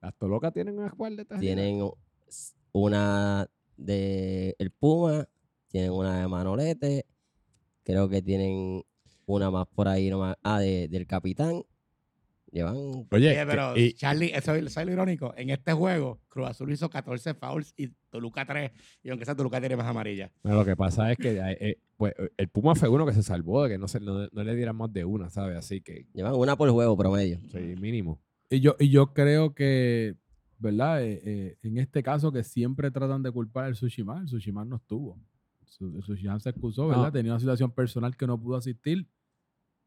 [0.01, 1.41] las Toluca tienen una escuadra de tarjetas.
[1.41, 1.89] Tienen
[2.73, 3.47] una
[3.77, 5.29] de el Puma,
[5.73, 7.07] tienen una de Manolete,
[7.83, 8.83] creo que tienen
[9.27, 11.63] una más por ahí nomás, ah, de- del Capitán.
[12.51, 15.33] Llevan Oye, Oye, pero y- Charlie, eso es eso es lo irónico.
[15.39, 18.71] En este juego, Cruz Azul hizo 14 fouls y Toluca 3.
[19.03, 20.31] Y aunque sea Toluca tiene más amarilla.
[20.43, 23.15] Bueno, lo que pasa es que eh, eh, pues, eh, el Puma fue uno que
[23.15, 25.57] se salvó de que no, se, no, no le dieran más de una, ¿sabes?
[25.57, 27.39] Así que, Llevan una por juego promedio.
[27.51, 28.21] sí, mínimo.
[28.51, 30.17] Y yo, y yo creo que,
[30.59, 31.03] ¿verdad?
[31.03, 34.77] Eh, eh, en este caso que siempre tratan de culpar al Sushiman, el Sushiman no
[34.77, 35.19] estuvo.
[35.73, 37.13] Su- El Sushiman se excusó, ¿verdad?
[37.13, 39.07] Tenía una situación personal que no pudo asistir.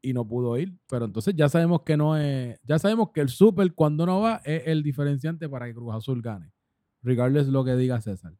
[0.02, 0.78] y no pudo ir.
[0.88, 2.60] Pero entonces ya sabemos que no es.
[2.64, 6.22] Ya sabemos que el Super, cuando no va, es el diferenciante para que Cruz Azul
[6.22, 6.52] gane.
[7.02, 8.34] Regardless lo que diga César.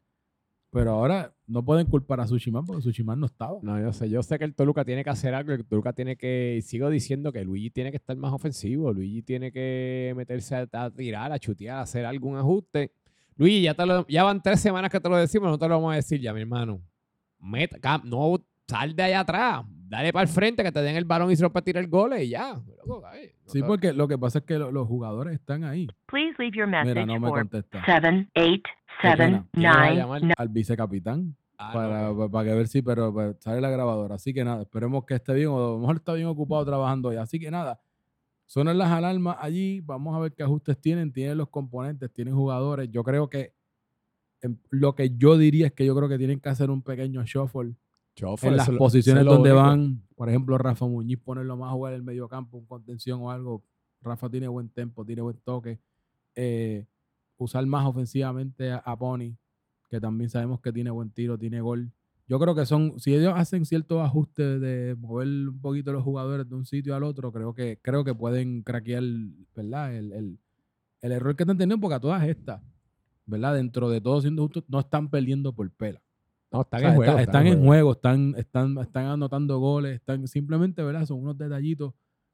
[0.70, 3.58] Pero ahora no pueden culpar a Sushiman porque Sushiman no estaba.
[3.62, 6.16] No, yo sé, yo sé que el Toluca tiene que hacer algo, el Toluca tiene
[6.16, 10.54] que, y sigo diciendo que Luigi tiene que estar más ofensivo, Luigi tiene que meterse
[10.56, 12.92] a, a tirar, a chutear, a hacer algún ajuste.
[13.36, 15.76] Luigi, ya, te lo- ya van tres semanas que te lo decimos, no te lo
[15.76, 16.80] vamos a decir ya, mi hermano.
[17.40, 21.04] Meta, cam- no, sal de allá atrás, dale para el frente, que te den el
[21.04, 22.60] balón y se lo para tirar goles y ya.
[23.46, 25.86] Sí, porque lo que pasa es que lo- los jugadores están ahí.
[26.06, 27.84] Please leave your Mira, message no me contesta.
[27.84, 28.64] seven eight
[29.00, 29.46] Qué seven pena.
[29.52, 30.22] ¿Quién va a nine llamar?
[30.22, 30.34] nine.
[30.36, 31.36] Al vicecapitán.
[31.58, 34.16] Ah, no, para, para que ver si, pero, pero sale la grabadora.
[34.16, 37.08] Así que nada, esperemos que esté bien, o a lo mejor está bien ocupado trabajando
[37.08, 37.16] hoy.
[37.16, 37.80] Así que nada,
[38.44, 42.90] suenan las alarmas allí, vamos a ver qué ajustes tienen, tienen los componentes, tienen jugadores.
[42.90, 43.54] Yo creo que
[44.70, 47.74] lo que yo diría es que yo creo que tienen que hacer un pequeño shuffle
[48.14, 51.92] Chofo, en las lo- posiciones donde van, por ejemplo, Rafa Muñiz, ponerlo más a jugar
[51.92, 53.62] en el medio campo, un contención o algo.
[54.00, 55.78] Rafa tiene buen tempo, tiene buen toque.
[56.34, 56.86] Eh,
[57.38, 59.36] usar más ofensivamente a, a Pony,
[59.88, 61.92] que también sabemos que tiene buen tiro, tiene gol.
[62.28, 66.48] Yo creo que son, si ellos hacen ciertos ajustes de mover un poquito los jugadores
[66.48, 69.04] de un sitio al otro, creo que, creo que pueden craquear,
[69.54, 69.94] ¿verdad?
[69.94, 70.38] El, el-
[71.02, 72.60] el error que están teniendo, porque a todas estas,
[73.26, 73.54] ¿verdad?
[73.54, 76.00] Dentro de todo siendo justos, no están perdiendo por pela.
[76.52, 77.12] No, están O sea, en juego.
[77.12, 81.04] está- están en juego, están, están, están anotando goles, están simplemente, ¿verdad?
[81.06, 81.92] Son unos detallitos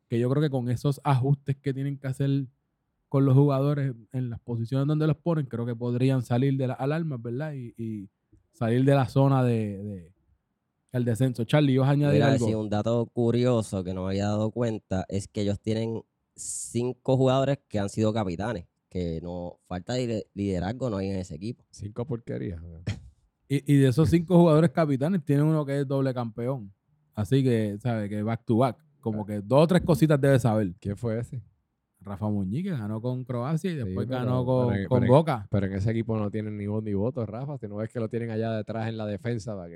[0.08, 2.46] que yo creo que con esos ajustes que tienen que hacer
[3.08, 6.80] con los jugadores en las posiciones donde los ponen, creo que podrían salir de las
[6.80, 7.52] alarmas, ¿verdad?
[7.54, 8.08] Y, y
[8.52, 10.12] salir de la zona de, de
[10.92, 11.44] el descenso.
[11.44, 12.46] Charlie, ¿vas a añadir Mira, algo?
[12.46, 16.02] sí, un dato curioso que no me había dado cuenta es que ellos tienen
[16.34, 21.36] cinco jugadores que han sido capitanes, que no falta de liderazgo no hay en ese
[21.36, 21.64] equipo.
[21.70, 22.60] Cinco porquerías.
[23.48, 26.72] Y, y de esos cinco jugadores capitanes, tienen uno que es doble campeón.
[27.14, 28.10] Así que, ¿sabes?
[28.10, 28.76] Que back to back.
[29.00, 30.74] Como que dos o tres cositas debe saber.
[30.78, 31.42] ¿Quién fue ese?
[32.00, 35.46] Rafa Muñiz, que ganó con Croacia y después pero- ganó con, pero- con pero- Boca.
[35.50, 37.56] Pero en ese equipo no tienen ni voz ni voto, Rafa.
[37.58, 39.74] Si no ves que lo tienen allá detrás en la defensa para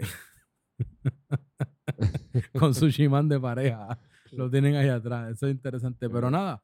[2.59, 3.99] con su shimán de pareja.
[4.33, 5.31] Lo tienen ahí atrás.
[5.33, 6.11] Eso es interesante.
[6.11, 6.63] Pero nada,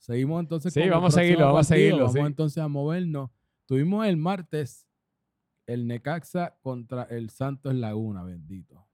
[0.00, 2.18] seguimos entonces Sí, con vamos a seguirlo, vamos a seguirlo, Vamos sí.
[2.20, 3.30] entonces a movernos.
[3.66, 4.86] Tuvimos el martes
[5.66, 8.86] el Necaxa contra el Santos Laguna, bendito.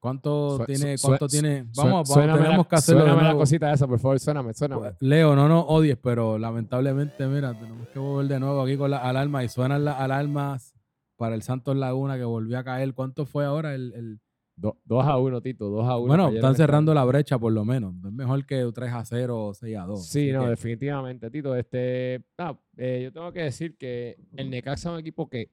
[0.00, 0.98] ¿Cuánto Su- tiene?
[0.98, 1.62] su- ¿Cuánto su- tiene?
[1.76, 4.92] Vamos, vamos tenemos la, que hacerlo de la cosita esa, por favor, suéname, suéname.
[5.00, 9.02] Leo, no nos odies, pero lamentablemente, mira, tenemos que volver de nuevo aquí con las
[9.02, 10.74] alarmas y suenan las alarmas
[11.16, 12.92] para el Santos Laguna que volvió a caer.
[12.94, 14.20] ¿Cuánto fue ahora el- el,
[14.58, 16.06] Do- dos a uno, Tito, dos a uno.
[16.08, 17.94] Bueno, cayeron están cerrando la brecha por lo menos.
[18.04, 20.06] Es mejor que 3 a 0 o 6 a 2.
[20.06, 21.54] Sí, no, que, definitivamente, Tito.
[21.54, 25.50] Este, ah, eh, yo tengo que decir que el Necaxa es un equipo que.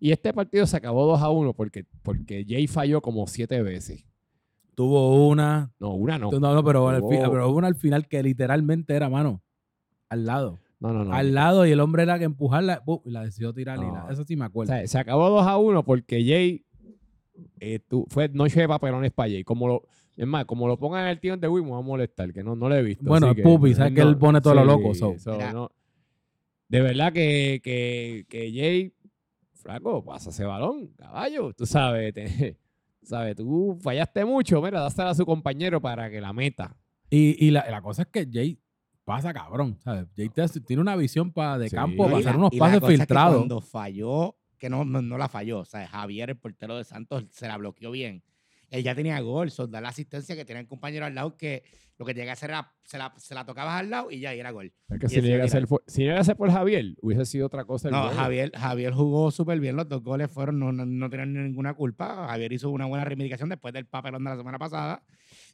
[0.00, 4.04] Y este partido se acabó 2 a 1 porque, porque Jay falló como siete veces.
[4.74, 5.72] Tuvo una.
[5.78, 6.30] No, una no.
[6.32, 9.40] No, no, pero, al pero hubo una al final que literalmente era mano.
[10.08, 10.58] Al lado.
[10.78, 11.14] No, no, no.
[11.14, 13.78] al lado y el hombre era que empujarla y la decidió tirar.
[13.78, 14.74] y la- eso sí me O acuerdo.
[14.74, 16.65] sea, se acabó 2 a 1 porque Jay
[17.60, 19.44] eh, tu- fue noche de papelones para Jay.
[19.44, 19.82] Como lo,
[20.16, 22.42] es más, como lo pongan en el tío de Wii, me va a molestar, que
[22.42, 23.04] no, no lo he visto.
[23.04, 25.14] Bueno, es Pupi, sabes que él pone todo lo loco, so.
[25.52, 25.70] no.
[26.68, 28.92] De verdad que, que, que Jay,
[29.54, 31.52] flaco, pasa ese balón, caballo.
[31.52, 32.56] Tú sabes, te-
[33.02, 34.60] sabes, tú fallaste mucho.
[34.60, 36.76] Mira, dásela a su compañero para que la meta.
[37.08, 38.58] Y, y la, la cosa es que Jay
[39.04, 39.78] pasa cabrón.
[39.78, 40.06] ¿sabes?
[40.16, 40.28] Jay
[40.66, 41.76] tiene una visión pa- de Sí.
[41.76, 43.36] campo No, para hacer unos y la pases cosa es que filtrados.
[43.36, 47.24] cuando falló, que no, no, no la falló, o sea, Javier, el portero de Santos,
[47.30, 48.22] se la bloqueó bien.
[48.70, 51.62] Él ya tenía gol, da la asistencia que tenía el compañero al lado que
[51.98, 54.34] lo que tenía que hacer era, se la, se la tocabas al lado y ya
[54.34, 54.72] y era gol.
[54.90, 57.64] Es que si llega, a ser, si llega a ser por Javier, hubiese sido otra
[57.64, 57.88] cosa.
[57.88, 58.08] el No.
[58.10, 62.26] Javier, Javier jugó súper bien, los dos goles fueron, no, no, no tenían ninguna culpa.
[62.28, 65.02] Javier hizo una buena reivindicación después del papelón de la semana pasada.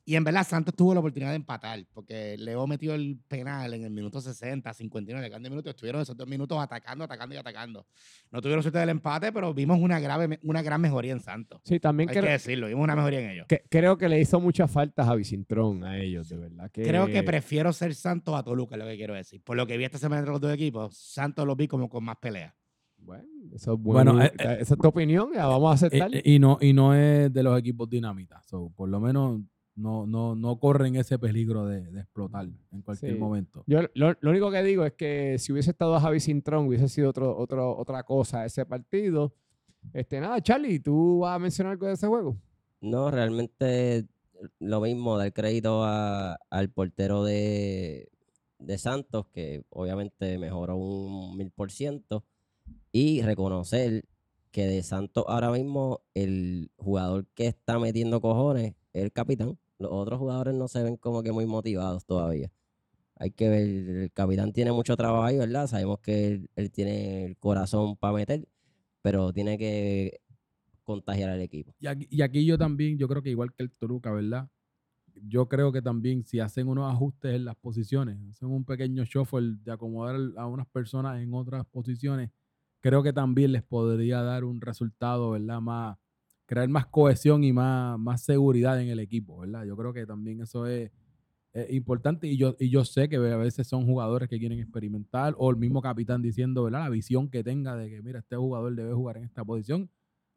[0.05, 3.85] Y en verdad Santos tuvo la oportunidad de empatar, porque Leo metió el penal en
[3.85, 5.71] el minuto 60, 59, de minutos.
[5.71, 7.87] Estuvieron esos dos minutos atacando, atacando y atacando.
[8.33, 11.61] No tuvieron suerte del empate, pero vimos una, grave, una gran mejoría en Santos.
[11.65, 13.47] Sí, también Hay creo, que decirlo, vimos una mejoría en ellos.
[13.49, 16.71] que, creo que le hizo mucha falta a Javi Cintrón a ellos, de verdad.
[16.73, 19.41] Que, Creo que prefiero ser Santos a Toluca, es lo que quiero decir.
[19.45, 22.03] Por lo que vi esta semana entre los dos equipos, Santos los vi como con
[22.03, 22.57] más pelea.
[23.05, 24.13] Bueno, eso es bueno.
[24.13, 26.15] Bueno, eh, esa es tu opinión, la vamos a aceptar.
[26.15, 28.41] Eh, eh, y, no, y no es de los equipos dinamita.
[28.45, 29.41] So, por lo menos
[29.75, 33.19] no, no, no corren ese peligro de, de explotar en cualquier Sí.
[33.19, 33.65] momento.
[33.67, 37.09] Yo lo, lo único que digo es que si hubiese estado Javi Cintrón, hubiese sido
[37.11, 39.35] otro, otro, otra cosa ese partido.
[39.93, 42.37] Este, nada, Charlie, ¿tú vas a mencionar algo de ese juego?
[42.81, 44.07] No, realmente
[44.59, 48.09] lo mismo, dar crédito a- al portero de,
[48.59, 52.25] de Santos, que obviamente mejoró un mil por ciento,
[52.93, 54.05] y reconocer
[54.51, 59.91] que de Santos ahora mismo el jugador que está metiendo cojones es el capitán, Los
[59.93, 62.53] otros jugadores no se ven como que muy motivados todavía.
[63.17, 65.67] Hay que ver, el capitán tiene mucho trabajo ¿verdad?
[65.67, 68.49] Sabemos que él, él tiene el corazón para meter,
[69.03, 70.21] pero tiene que
[70.85, 71.75] contagiar al equipo.
[71.79, 74.49] Y aquí, y aquí yo también, yo creo que igual que el Toluca, ¿verdad?
[75.15, 79.57] Yo creo que también si hacen unos ajustes en las posiciones, hacen un pequeño shuffle
[79.63, 82.31] de acomodar a unas personas en otras posiciones,
[82.81, 85.61] creo que también les podría dar un resultado, ¿verdad?
[85.61, 85.99] Más,
[86.47, 89.65] crear más cohesión y más, más seguridad en el equipo, ¿verdad?
[89.65, 90.91] Yo creo que también eso es,
[91.53, 95.35] es importante y yo, y yo sé que a veces son jugadores que quieren experimentar
[95.39, 96.81] o el mismo capitán diciendo, ¿verdad?
[96.81, 99.89] La visión que tenga de que, mira, este jugador debe jugar en esta posición.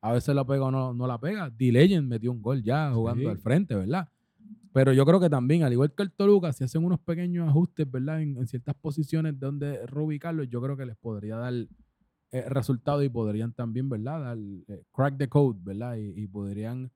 [0.01, 1.49] A veces la pega o no, no la pega.
[1.49, 3.29] D-Legend metió un gol ya jugando Sí.
[3.29, 4.07] al frente, ¿verdad?
[4.73, 7.89] Pero yo creo que también, al igual que el Toluca, si hacen unos pequeños ajustes,
[7.89, 8.21] ¿verdad?
[8.21, 11.53] En, en ciertas posiciones donde reubicarlos, yo creo que les podría dar
[12.35, 14.19] eh, resultados y podrían también, ¿verdad?
[14.19, 15.95] Dar, eh, crack the code, ¿verdad?
[15.95, 16.91] Y, y podrían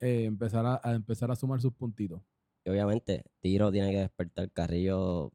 [0.00, 2.20] eh, empezar, a, a empezar a sumar sus puntitos.
[2.64, 4.50] Y obviamente, Tiro tiene que despertar.
[4.50, 5.32] Carrillo,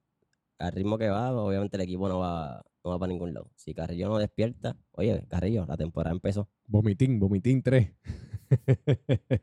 [0.60, 3.50] al ritmo que va, obviamente el equipo no va, no va para ningún lado.
[3.56, 6.50] Si Carrillo no despierta, oye, Carrillo, la temporada empezó.
[6.68, 7.94] Vomitín, vomitín 3.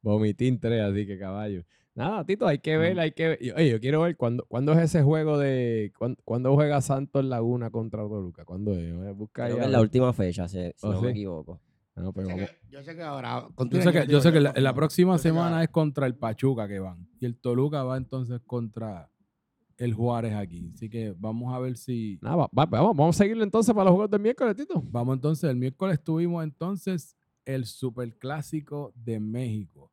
[0.00, 1.62] vomitín 3, así que caballo.
[1.94, 3.38] Nada, Tito, hay que ver, hay que ver.
[3.42, 5.92] Y, Oye, yo quiero ver cuándo, cuándo es ese juego de.
[5.98, 8.44] cuándo, cuándo juega Santos Laguna contra Toluca.
[8.46, 8.78] ¿Cuándo es?
[8.80, 11.60] Eh, Busca Creo que es la última fecha, si, si ¿Oh, no me equivoco.
[11.94, 13.46] No, pero Yo sé que- Yo sé que ahora.
[13.70, 16.66] Yo sé que, yo sé que la, próxima Yo que semana es contra el Pachuca
[16.66, 17.06] que van.
[17.20, 19.10] Y el Toluca va entonces contra
[19.76, 20.70] el Juárez aquí.
[20.72, 22.18] Así que vamos a ver si.
[22.22, 24.82] nada, va- va- vamos, vamos a seguirlo entonces para los juegos del miércoles, Tito.
[24.86, 29.92] Vamos entonces, el miércoles tuvimos entonces el Superclásico de México.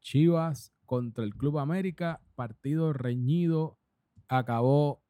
[0.00, 3.78] Chivas contra el Club América, partido reñido,
[4.26, 5.00] acabó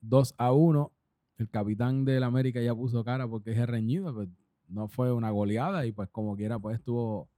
[0.00, 0.90] 2 a 1.
[1.36, 4.30] El capitán del América ya puso cara porque es reñido, pues
[4.68, 7.28] no fue una goleada y pues como quiera pues estuvo,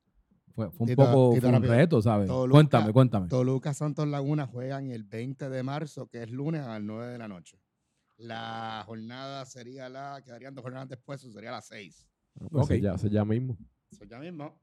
[0.55, 2.29] fue, fue un poco fue un reto, ¿sabes?
[2.29, 3.27] Toluca- cuéntame, cuéntame.
[3.29, 7.19] Toluca Santos Laguna juegan el 20 de marzo, que es lunes a las 9 de
[7.19, 7.59] la noche.
[8.17, 12.07] La jornada sería la, quedarían dos jornadas después, eso sería las 6.
[12.41, 12.71] Ah, pues Ok.
[12.71, 13.59] eso ya, ya mismo.
[13.91, 14.57] Eso ya mismo.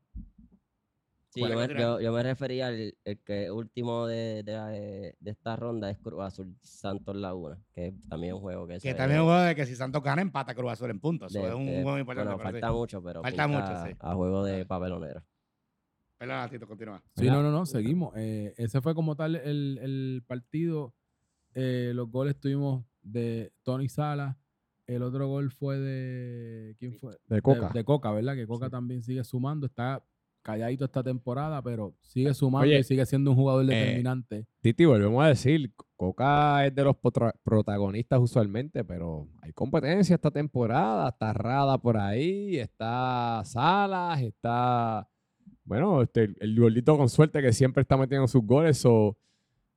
[1.34, 4.44] Sí, ¿Cuál yo es me, el yo, yo me refería al el que último de,
[4.44, 8.68] de, la- de- esta ronda es Cruz Azul Santos Laguna, que es también un juego
[8.68, 11.34] que Que también un juego de que si Santos gana, empata Cruz Azul en puntos.
[11.34, 12.34] Eso de- es un de- juego importante.
[12.34, 12.52] Bueno, sí.
[12.54, 13.96] falta mucho, pero Falta mucho, sí.
[14.00, 15.24] a juego de papelonero.
[16.18, 17.02] Perdona, Tito, continúa.
[17.16, 17.38] Sí, ¿verdad?
[17.38, 18.14] no, no, no, seguimos.
[18.18, 20.94] Eh, ese fue como tal el, el partido.
[21.54, 24.38] Eh, los goles tuvimos de Tony Sala.
[24.86, 26.76] El otro gol fue de.
[26.78, 27.18] ¿Quién fue?
[27.28, 27.70] De Coca.
[27.70, 28.36] De, de Coca, ¿verdad?
[28.36, 28.72] Que Coca Sí.
[28.72, 29.66] también sigue sumando.
[29.66, 30.04] Está
[30.42, 34.46] calladito esta temporada, pero sigue sumando Oye, y sigue siendo un jugador eh, determinante.
[34.62, 36.96] Titi, volvemos a decir, Coca es de los
[37.44, 41.10] protagonistas usualmente, pero hay competencia esta temporada.
[41.10, 45.08] Está Rada por ahí, está Salas, está,
[45.64, 48.84] bueno, este, el, el gordito con suerte que siempre está metiendo sus goles.
[48.86, 49.18] o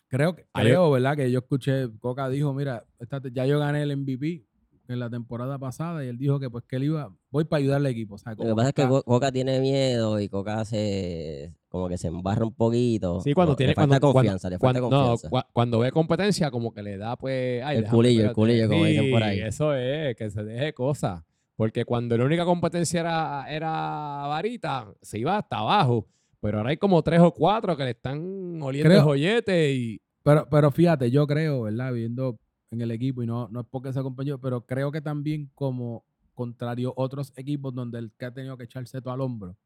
[0.09, 1.16] creo, creo, ¿verdad?
[1.16, 4.46] Que yo escuché, Coca dijo, mira, esta ya yo gané el MVP
[4.88, 7.77] en la temporada pasada y él dijo que pues que él iba, voy para ayudar
[7.79, 8.16] al equipo.
[8.16, 11.99] O sea, Lo que pasa es que Coca tiene miedo y Coca se como que
[11.99, 13.20] se embarra un poquito.
[13.20, 15.31] Sí, cuando No, tiene le falta cuando, confianza, le falta cuando, no, confianza.
[15.31, 17.62] cua- cuando ve competencia, como que le da pues.
[17.64, 19.40] ay, El culillo, el culillo, como dicen por Sí, ahí.
[19.40, 21.23] Eso es, que se deje cosas.
[21.57, 26.07] Porque cuando la única competencia era, era varita, se iba hasta abajo.
[26.40, 30.01] Pero ahora hay como tres o cuatro que le están oliendo Creo- el joyete y.
[30.23, 31.92] Pero, pero fíjate, yo creo, ¿verdad?
[31.92, 32.38] Viendo
[32.74, 36.04] en el equipo, y no, no es porque sea compañero, pero creo que también como
[36.34, 39.56] contrario otros equipos donde el que ha tenido que echarse todo al hombro,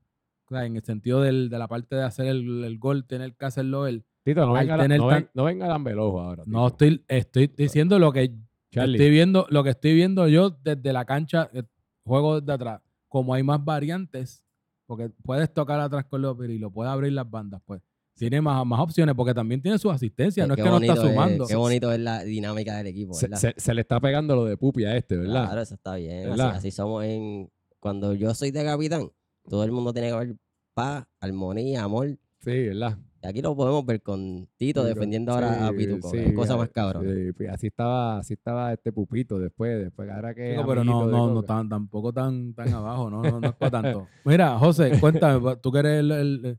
[0.47, 3.35] o sea, en el sentido del- de la parte de hacer el, el gol, tener
[3.35, 4.05] que hacerlo él.
[4.23, 5.67] Tito, no venga, la- no, tan- ven- no venga
[6.21, 6.43] ahora.
[6.47, 8.35] No estoy, estoy diciendo lo que
[8.71, 11.63] Charlie, estoy viendo, lo que estoy viendo yo desde la cancha, eh,
[12.05, 12.83] juego desde atrás.
[13.09, 14.45] Como hay más variantes,
[14.87, 17.81] porque puedes tocar atrás con los y lo puedes abrir las bandas, pues
[18.19, 21.01] tiene más, más opciones, porque también tiene sus asistencias, no es que no está es-
[21.01, 21.47] sumando.
[21.47, 23.39] qué bonito es la dinámica del equipo, se, ¿verdad?
[23.41, 25.45] se- se le está pegando lo de pupi a este, ¿verdad?
[25.47, 26.29] Claro, eso está bien.
[26.41, 27.51] Así, somos en...
[27.81, 29.09] Cuando yo soy de capitán,
[29.49, 30.37] todo el mundo tiene que haber
[30.75, 32.09] paz, armonía, amor.
[32.41, 32.99] Sí, ¿verdad?
[33.23, 36.09] Y aquí lo podemos ver con Tito Sí, defendiendo sí, ahora a Pituco.
[36.11, 37.05] sí, es cosa más cabrón.
[37.05, 40.53] sí, pues así estaba, así estaba este pupito después, después ahora que.
[40.53, 43.71] Chico, pero no, no, no tan, tampoco tan, tan abajo, no, no, no es para
[43.83, 44.07] tanto.
[44.25, 46.59] Mira, José, cuéntame, tú que eres el, el- el-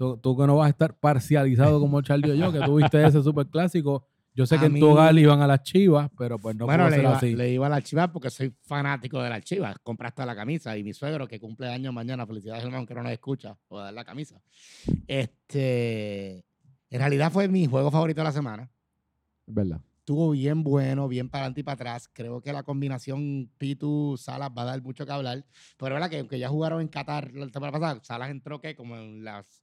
[0.00, 3.22] tú, tú que no vas a estar parcializado como Charlie o yo, que tuviste ese
[3.22, 4.06] super clásico.
[4.34, 6.84] Yo sé A que en tu hogar iban a las chivas, pero pues no bueno,
[6.84, 7.36] pudo le ser iba, así.
[7.36, 9.76] le iba a la Chivas porque soy fanático de la Chivas.
[9.82, 13.12] Compraste la camisa y mi suegro, que cumple años mañana, felicidades hermano, que no nos
[13.12, 14.40] escucha, o dar la camisa.
[15.06, 16.46] Este,
[16.88, 18.70] en realidad fue mi juego favorito de la semana.
[19.46, 19.82] Es verdad.
[20.10, 22.08] Estuvo bien bueno, bien para adelante y para atrás.
[22.12, 25.46] Creo que la combinación Pitu Salas va a dar mucho que hablar.
[25.78, 28.74] Pero es verdad que aunque ya jugaron en Qatar la temporada pasada, Salas entró que
[28.74, 29.62] como en las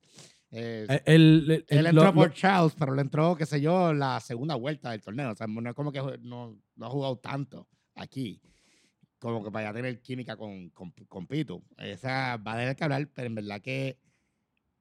[0.49, 3.59] Eh, Eh, El, el- él el- entró lo- por Charles, pero le entró, qué sé
[3.59, 5.31] yo, la segunda vuelta del torneo.
[5.31, 8.41] O sea, no es como que no, no ha jugado tanto aquí.
[9.19, 11.61] Como que para ya tener química con, con, con Pitu.
[11.75, 13.99] Esa va a tener que hablar, pero en verdad que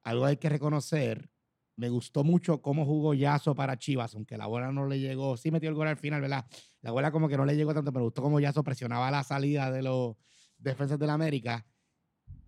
[0.03, 1.29] algo hay que reconocer.
[1.77, 5.37] Me gustó mucho cómo jugó Yaso para Chivas, aunque la bola no le llegó.
[5.37, 6.45] Sí metió el gol al final, ¿verdad?
[6.81, 9.23] La bola como que no le llegó tanto, pero me gustó cómo Yaso presionaba la
[9.23, 10.15] salida de los
[10.57, 11.65] defensas del América.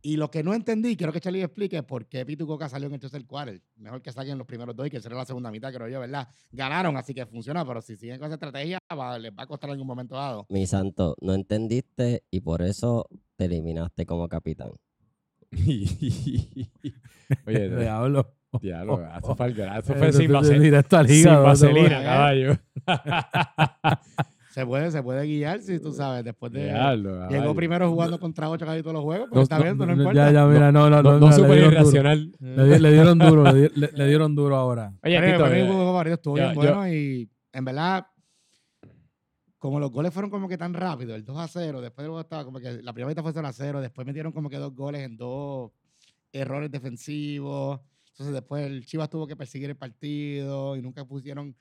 [0.01, 2.93] Y lo que no entendí, quiero que Charlie explique por qué Pitu Coca salió en
[2.93, 3.61] el tercer quarter.
[3.75, 6.27] Mejor que saquen los primeros dos y que será la segunda mitad, creo yo, ¿verdad?
[6.51, 9.69] Ganaron, así que funciona, pero si siguen con esa estrategia, va- les va a costar
[9.69, 10.45] en algún momento dado.
[10.49, 14.71] Mi santo, no entendiste y por eso te eliminaste como capitán.
[17.45, 17.69] Oye,
[18.61, 18.97] Diablo.
[18.97, 22.57] diablo, eso fue, eso fue sin, tú- vase- directo al sin hígado, vaselina, voy- caballo.
[24.51, 26.65] Se puede, se puede guiar, si tú sabes, después de...
[26.65, 27.55] Diablo, Llegó caballo.
[27.55, 29.93] primero jugando contra ocho casi todos los juegos, pero No, está no, bien, no no,
[29.93, 30.13] importa.
[30.25, 32.31] Ya, ya, mira, no, no, No, no, súper irracional.
[32.39, 34.91] Le, di- le dieron duro, le, di- le- le dieron duro ahora.
[35.03, 38.07] Oye, Tito, eh, el juego favorito estuvo yo- bien yo- bueno y en verdad,
[39.59, 42.43] como los goles fueron como que tan rápido, el 2 a 0, después luego estaba
[42.43, 45.03] como que la primera mitad fue 0 a 0, después metieron como que dos goles
[45.03, 45.71] en dos
[46.33, 47.79] errores defensivos.
[48.11, 51.55] Entonces después el Chivas tuvo que perseguir el partido y nunca pusieron,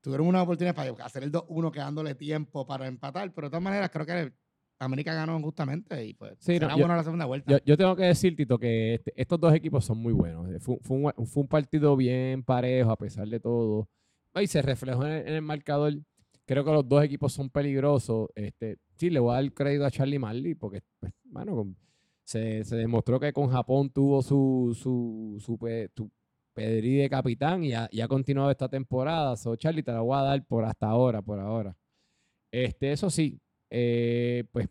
[0.00, 3.90] tuvieron una oportunidad para hacer el 2-1 quedándole tiempo para empatar, pero de todas maneras
[3.90, 4.32] creo que
[4.78, 7.50] América ganó justamente y pues Sí, no, será yo- bueno la segunda vuelta.
[7.52, 10.50] Yo, yo tengo que decir, Tito, que este- estos dos equipos son muy buenos.
[10.50, 13.88] Eh, Fue, fue un, fue un partido bien parejo a pesar de todo.
[14.34, 15.94] No, Y se reflejó en el, en el marcador.
[16.44, 18.28] Creo que los dos equipos son peligrosos.
[18.34, 21.76] Este, sí, le voy a dar crédito a Charlie Marley porque, pues, mano, con-
[22.26, 26.10] se, se demostró que con Japón tuvo su, su, su, pe- su
[26.52, 29.36] pedrí de capitán y ha, ha continuado esta temporada.
[29.36, 31.76] So, Charlie, te la voy a dar por hasta ahora, por ahora.
[32.50, 34.68] Este, eso sí, eh, pues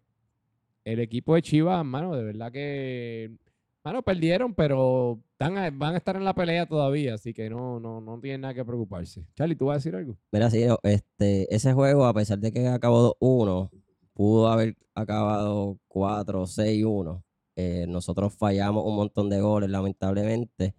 [0.84, 3.32] el equipo de Chivas, mano, de verdad que,
[3.84, 8.02] mano, perdieron, pero están van a estar en la pelea todavía, así que no, no,
[8.02, 9.26] no tienen nada que preocuparse.
[9.36, 10.18] Charlie, ¿tú vas a decir algo?
[10.32, 10.50] Mira,
[10.84, 13.70] este, ese juego, a pesar de que acabó 2-1,
[14.14, 17.22] pudo haber acabado 4 6-1.
[17.56, 20.76] Eh, nosotros fallamos un montón de goles, lamentablemente.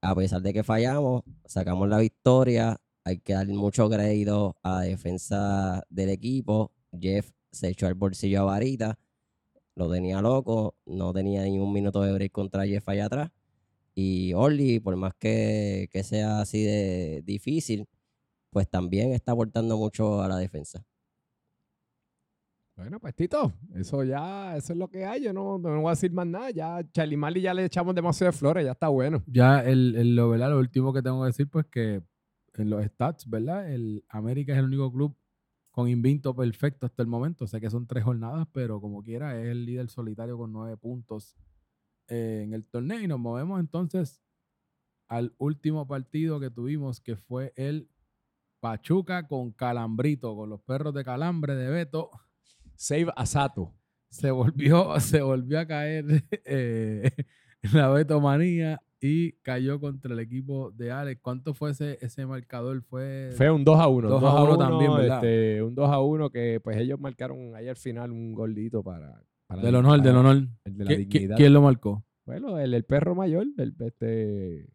[0.00, 2.80] A pesar de que fallamos, sacamos la victoria.
[3.04, 6.72] Hay que dar mucho crédito a la defensa del equipo.
[7.00, 8.98] Jeff se echó al bolsillo a Varita.
[9.74, 10.76] Lo tenía loco.
[10.86, 13.30] No tenía ni un minuto de break contra Jeff allá atrás.
[13.94, 17.88] Y Orly, por más que, que sea así de difícil,
[18.50, 20.84] pues también está aportando mucho a la defensa.
[22.78, 25.90] Bueno, pues Tito, eso ya, eso es lo que hay, yo no, no voy a
[25.90, 29.20] decir más nada, ya Charlie Marley ya le echamos demasiado de flores, ya está bueno.
[29.26, 30.50] Ya el, el- lo, ¿verdad?
[30.50, 32.04] lo último que tengo que decir, pues que
[32.54, 33.68] en los stats, ¿verdad?
[33.68, 35.16] El América es el único club
[35.72, 37.48] con invicto perfecto hasta el momento.
[37.48, 41.36] Sé que son tres jornadas, pero como quiera, es el líder solitario con nueve puntos
[42.06, 43.00] eh, en el torneo.
[43.00, 44.22] Y nos movemos entonces
[45.08, 47.90] al último partido que tuvimos, que fue el
[48.60, 52.10] Pachuca con Calambrito, con los perros de Calambre de Beto.
[52.78, 53.74] Save a Sato.
[54.08, 56.04] Se volvió, se volvió a caer
[56.46, 57.10] eh,
[57.74, 61.20] la Betomanía y cayó contra el equipo de Alex.
[61.20, 62.82] ¿Cuánto fue ese, ese marcador?
[62.82, 64.08] Fue, Fue un 2 a 1.
[64.08, 65.24] 2 a 1 también, ¿verdad?
[65.24, 69.22] Este, un 2 a 1 que pues ellos marcaron ahí al final un gordito para,
[69.46, 70.48] para del honor, del para- honor.
[70.64, 71.36] el de la ¿Qui- qui- dignidad.
[71.36, 72.04] ¿Quién lo marcó?
[72.26, 74.68] Bueno, el, el perro mayor, el, este,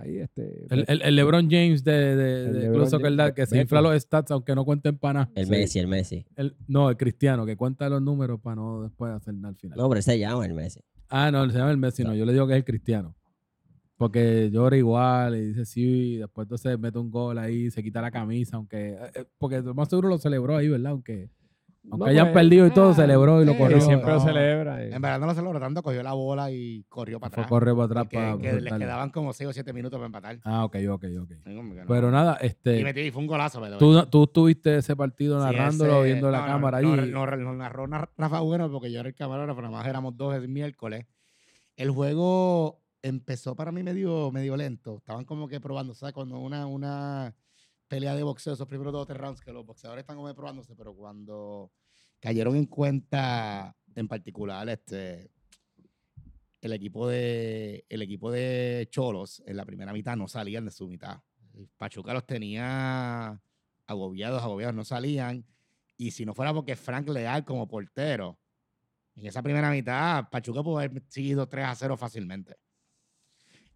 [0.00, 0.66] ahí este.
[0.70, 4.30] El, el- el LeBron James de, de, Club Soccer Dad, que se infla los stats
[4.30, 5.32] aunque no cuenten para nada.
[5.34, 5.50] El Sí.
[5.50, 6.26] Messi, el Messi.
[6.36, 9.78] El- no, el cristiano, que cuenta los números para no después hacer nada al final.
[9.78, 10.80] No, pero se llama el Messi.
[11.08, 12.14] Ah, no, se llama el Messi, no.
[12.14, 13.14] Yo le digo que es el cristiano.
[13.96, 18.02] Porque llora igual y dice sí, y después entonces mete un gol ahí, se quita
[18.02, 18.90] la camisa, aunque.
[18.94, 20.90] eh, eh, porque lo más seguro lo celebró ahí, ¿verdad?
[20.92, 21.30] Aunque,
[21.90, 23.76] aunque No, hayan pues, perdido y todo, ah, celebró y lo corrió.
[23.78, 24.82] que siempre lo celebra.
[24.82, 24.94] eh.
[24.94, 27.48] En verdad no lo celebró tanto, cogió la bola y corrió para Fue atrás.
[27.50, 28.38] correr para atrás para.
[28.38, 30.38] que les quedaban como 6 o 7 minutos para empatar.
[30.44, 31.30] Ah, ok, ok, ok.
[31.46, 31.84] No.
[31.86, 32.82] Pero nada, y, este.
[32.82, 33.60] metió, y fue un golazo.
[33.60, 33.72] way.
[33.78, 37.10] Tú, tú estuviste ese partido Sí, narrándolo, ese- viendo la no, no, cámara no, allí.
[37.12, 40.16] No, no, no, narró Nar- Rafa Bueno porque yo era el camarógrafo, nada más éramos
[40.16, 41.06] dos el miércoles.
[41.76, 44.96] El juego empezó para mí medio, medio lento.
[44.98, 46.14] Estaban como que probando, ¿sabes?
[46.14, 47.34] Cuando una, una
[47.94, 51.70] pelea de boxeo, esos primeros dos o que los boxeadores están como probándose, pero cuando
[52.18, 55.30] cayeron en cuenta, en particular, este
[56.60, 60.88] el equipo de el equipo de Cholos en la primera mitad no salían de su
[60.88, 61.20] mitad.
[61.76, 63.40] Pachuca los tenía
[63.86, 65.46] agobiados, agobiados, no salían.
[65.96, 68.40] Y si no fuera porque Frank Leal como portero,
[69.14, 72.56] en esa primera mitad, Pachuca pudo haber seguido 3 a 0 fácilmente.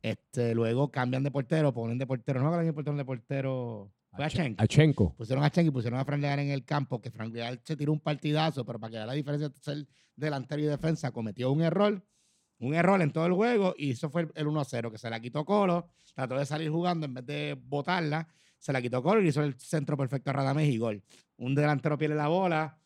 [0.02, 3.92] Este, luego cambian de portero, ponen de portero, no cambian de portero, de portero.
[4.16, 4.60] Fue a Schenk.
[4.60, 5.14] A Chenko.
[5.16, 7.76] Pusieron a Chen y pusieron a Frank Leal en el campo, que Frank Leal se
[7.76, 9.86] tiró un partidazo, pero para que vea la diferencia de ser
[10.16, 12.02] delantero y defensa, cometió un error
[12.60, 15.20] Un error en todo el juego y eso fue el- el 1-0, que se la
[15.20, 18.26] quitó Colo, trató de salir jugando en vez de botarla,
[18.58, 21.00] se la quitó Colo y hizo el centro perfecto a Radamés y gol.
[21.36, 22.76] Un delantero pierde la bola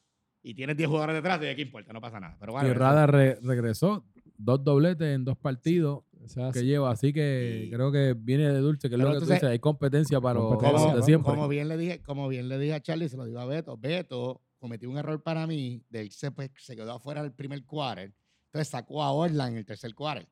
[0.42, 1.90] y tienes 10 jugadores detrás, y ¿qué importa?
[1.94, 2.36] No pasa nada.
[2.38, 4.04] Pero bueno, Y Rada re- regresó,
[4.36, 8.48] dos dobletes en dos partidos O sea, que lleva, así que Y- creo que viene
[8.48, 11.02] de dulce, que es Pero lo que tú entonces- dices, hay competencia para los de
[11.02, 11.30] siempre.
[11.32, 13.76] como bien le dije, como bien le dije a Charlie, se lo digo a Beto,
[13.76, 17.64] Beto cometió un error para mí, de él se, pues, se quedó afuera del primer
[17.64, 18.12] quarter,
[18.46, 20.28] entonces sacó a Orlan en el tercer quarter,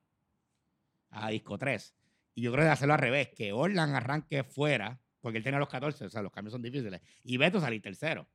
[1.11, 1.95] a disco 3.
[2.35, 5.69] Y yo creo que hacerlo al revés, que Orlan arranque fuera, porque él tenía los
[5.69, 8.29] 14, o sea, los cambios son difíciles, y Beto salir tercero.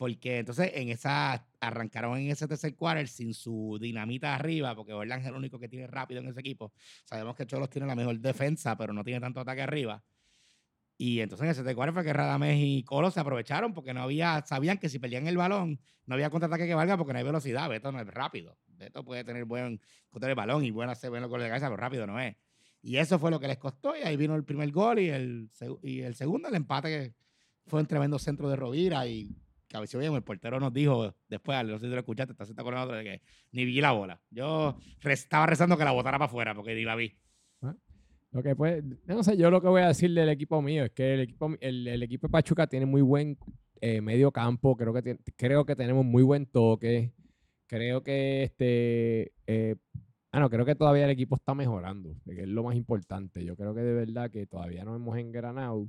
[0.00, 5.20] Porque entonces en esa arrancaron en ese tercer quarter sin su dinamita arriba, porque Orlan
[5.20, 6.72] es el único que tiene rápido en ese equipo.
[7.04, 10.02] Sabemos que Cholos tiene la mejor defensa, pero no tiene tanto ataque arriba.
[10.96, 14.00] Y entonces en ese tercer quarter fue que Radamés y Colo se aprovecharon porque no
[14.00, 17.24] había, sabían que si perdían el balón, no había contraataque que valga porque no hay
[17.26, 17.68] velocidad.
[17.68, 18.56] Beto no es rápido.
[18.68, 21.76] Beto puede tener buen control del balón y bueno hacer buenos goles de cabeza, pero
[21.76, 22.36] rápido no es.
[22.80, 23.94] Y eso fue lo que les costó.
[23.94, 25.50] Y ahí vino el primer gol y el,
[25.82, 27.14] y el segundo, el empate que
[27.66, 29.28] fue un tremendo centro de Rovira y
[29.70, 30.12] cabeció bien.
[30.14, 33.64] El portero nos dijo después, no sé si lo escuchaste, estás acordando de que ni
[33.64, 34.20] vi la bola.
[34.30, 37.16] Yo estaba rezando que la botara para afuera porque ni la vi.
[38.32, 40.92] Lo que pues, no sé, yo lo que voy a decir del equipo mío es
[40.92, 43.36] que el equipo, el, equipo de Pachuca tiene muy buen
[43.80, 47.12] eh, medio campo, creo que, creo que tenemos muy buen toque,
[47.66, 49.74] creo que este, eh,
[50.30, 53.74] ah creo que todavía el equipo está mejorando, que es lo más importante, yo creo
[53.74, 55.88] que de verdad que todavía no hemos engranado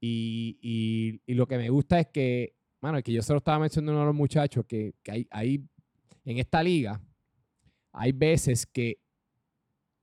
[0.00, 2.54] y, y lo que me gusta es que,
[2.84, 5.64] mano, que yo se lo estaba mencionando a los muchachos, que, que hay, hay,
[6.26, 7.00] en esta liga,
[7.92, 8.98] hay veces que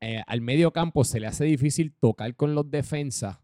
[0.02, 3.38] eh, al medio campo se le hace difícil tocar con los defensas,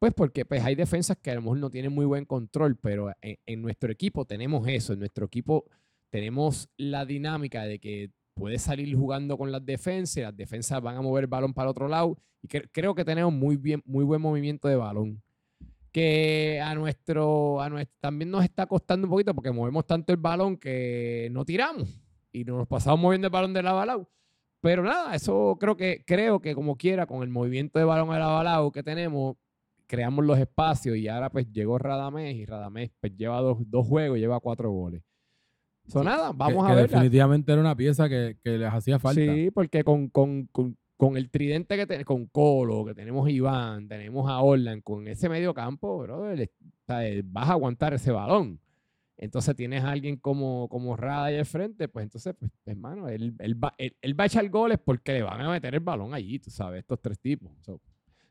[0.00, 3.12] pues porque pues, hay defensas que a lo mejor no tienen muy buen control, pero
[3.22, 5.64] en, nuestro equipo tenemos eso, en nuestro equipo
[6.10, 11.02] tenemos la dinámica de que puedes salir jugando con las defensas, las defensas van a
[11.02, 14.20] mover el balón para otro lado, y cre- creo que tenemos muy, bien, muy buen
[14.20, 15.22] movimiento de balón.
[15.92, 20.18] Que a nuestro, a nuestro también nos está costando un poquito porque movemos tanto el
[20.18, 22.00] balón que no tiramos
[22.32, 24.10] y nos pasamos moviendo el balón de lado a lado.
[24.60, 28.18] Pero nada, eso creo que, creo que como quiera, con el movimiento de balón de
[28.18, 29.36] lado a lado que tenemos,
[29.86, 34.18] creamos los espacios y ahora pues llegó Radamés y Radamés pues lleva dos, dos juegos
[34.18, 35.02] lleva cuatro goles.
[35.88, 36.90] So, nada, vamos que a ver.
[36.90, 39.20] definitivamente era una pieza que, que les hacía falta.
[39.20, 43.30] Sí, porque con, con, con, con el tridente que tenemos, con Colo, que tenemos a
[43.30, 47.52] Iván, tenemos a Orlan, con ese medio campo, brother, es- o sea, eh, vas a
[47.52, 48.60] aguantar ese balón.
[49.16, 53.34] Entonces tienes a alguien como, como Rada ahí al frente, pues entonces, pues, hermano, él,
[53.38, 56.38] él, va, él, va a echar goles porque le van a meter el balón allí,
[56.38, 57.50] tú sabes, estos tres tipos.
[57.62, 57.80] So,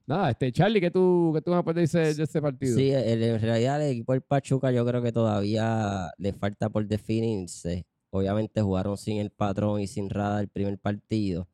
[0.06, 2.78] nada, este Charlie, ¿qué tú, qué tú me puedes decir de este partido?
[2.78, 7.86] Sí, en realidad el equipo del Pachuca yo creo que todavía le falta por definirse.
[8.10, 11.48] Obviamente jugaron sin el patrón y sin Rada el primer partido.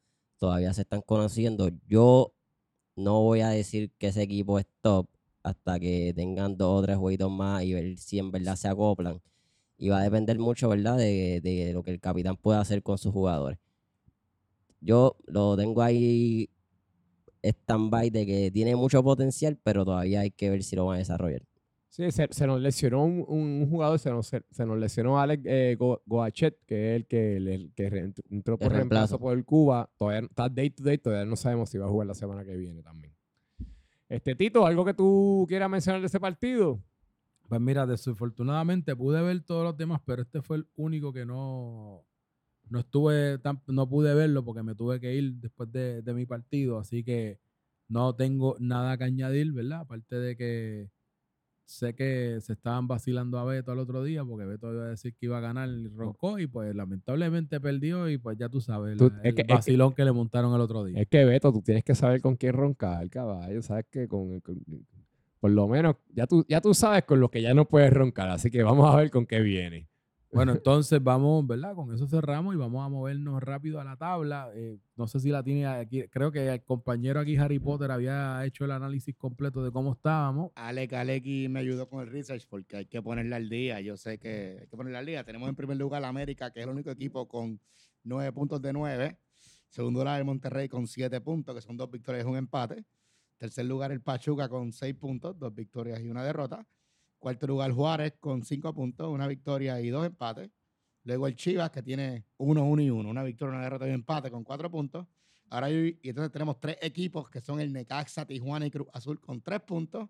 [0.43, 1.69] Todavía se están conociendo.
[1.87, 2.33] Yo
[2.97, 5.07] no voy a decir que ese equipo es top
[5.41, 9.21] hasta que tengan dos o tres jueguitos más y ver si en verdad se acoplan.
[9.77, 12.97] Y va a depender mucho, ¿verdad?, de, de lo que el capitán pueda hacer con
[12.97, 13.57] sus jugadores.
[14.81, 16.49] Yo lo tengo ahí
[17.41, 20.99] stand-by de que tiene mucho potencial, pero todavía hay que ver si lo van a
[20.99, 21.43] desarrollar.
[21.95, 25.19] Sí, se, se nos lesionó un, un- un jugador, se nos, se, se nos lesionó
[25.19, 27.85] Alex eh, Go- Goachet, que es el que, el, el que
[28.31, 28.77] entró por reemplazo
[29.17, 29.19] reemplazo.
[29.19, 29.87] por el Cuba.
[29.99, 32.43] Todavía no- está day to day, todavía no sabemos si va a jugar la semana
[32.43, 33.13] que viene también.
[34.09, 36.81] Este Tito, ¿algo que tú quieras mencionar de ese partido?
[37.47, 42.03] Pues mira, desafortunadamente pude ver todos los demás, pero este fue el único que no,
[42.71, 46.25] no estuve tan, no pude verlo porque me tuve que ir después de, de mi
[46.25, 47.39] partido, así que
[47.87, 49.81] no tengo nada que añadir, ¿verdad?
[49.81, 50.89] Aparte de que
[51.65, 55.13] sé que se estaban vacilando a Beto al otro día porque Beto iba a decir
[55.15, 58.97] que iba a ganar y roncó y pues lamentablemente perdió y pues ya tú sabes,
[58.97, 60.99] Tú- el que- es que- vacilón que le montaron el otro día.
[61.01, 63.61] Es que Beto, tú tienes que saber con quién roncar, caballo.
[63.61, 64.61] Sabes que con, con-
[65.39, 68.29] por lo menos ya tú, ya tú sabes con lo que ya no puedes roncar,
[68.29, 69.87] así que vamos a ver con qué viene.
[70.33, 71.75] Bueno, entonces vamos, ¿verdad?
[71.75, 74.51] Con eso cerramos y vamos a movernos rápido a la tabla.
[74.55, 76.03] Eh, no sé si la tiene aquí.
[76.09, 80.51] Creo que el compañero aquí, Harry Potter, había hecho el análisis completo de cómo estábamos.
[80.55, 83.79] Alec, Alec me ayudó con el research porque hay que ponerla al día.
[83.81, 85.23] Yo sé que hay que ponerla al día.
[85.23, 87.59] Tenemos en primer lugar la América, que es el único equipo con
[88.03, 89.17] nueve puntos de nueve.
[89.69, 92.85] Segundo lugar el Monterrey con siete puntos, que son dos victorias y un empate.
[93.37, 96.65] Tercer lugar el Pachuca con seis puntos, dos victorias y una derrota.
[97.23, 100.51] Cuarto lugar Juárez con cinco puntos, una victoria y dos empates.
[101.05, 103.95] Luego el Chivas, que tiene uno, uno y uno, una victoria, una derrota y un
[103.95, 105.07] empate con cuatro puntos.
[105.49, 109.41] Ahora y entonces tenemos tres equipos que son el Necaxa, Tijuana y Cruz Azul con
[109.41, 110.09] tres puntos.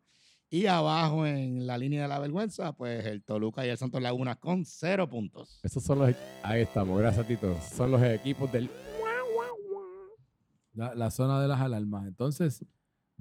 [0.49, 4.37] Y abajo en la línea de la vergüenza, pues el Toluca y el Santos Laguna
[4.37, 5.59] con cero puntos.
[5.61, 6.09] Esos son los.
[6.09, 7.55] e- Ahí estamos, gracias Tito.
[7.61, 8.71] Son los equipos del.
[10.73, 12.07] La, la zona de las alarmas.
[12.07, 12.65] Entonces,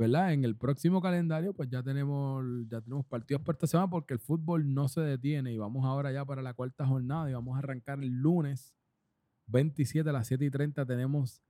[0.03, 0.33] ¿verdad?
[0.33, 4.21] En el próximo calendario, pues ya tenemos, ya tenemos partidos para esta semana porque el
[4.21, 7.61] fútbol no se detiene y vamos ahora ya para la cuarta jornada y vamos a
[7.61, 8.75] arrancar el lunes
[9.47, 11.41] 27 a las 7 y 30 tenemos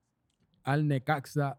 [0.65, 1.59] al Necaxa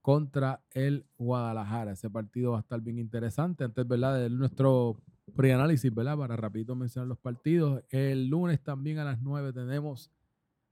[0.00, 1.92] contra el Guadalajara.
[1.92, 3.64] Ese partido va a estar bien interesante.
[3.64, 4.18] Antes, ¿verdad?
[4.20, 5.02] De nuestro
[5.34, 6.16] preanálisis, ¿verdad?
[6.16, 7.82] Para rapidito mencionar los partidos.
[7.90, 10.10] El lunes también a las 9 tenemos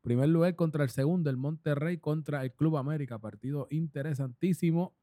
[0.01, 3.19] primer lugar contra el segundo, el Monterrey contra el Club América.
[3.19, 4.95] Partido interesantísimo.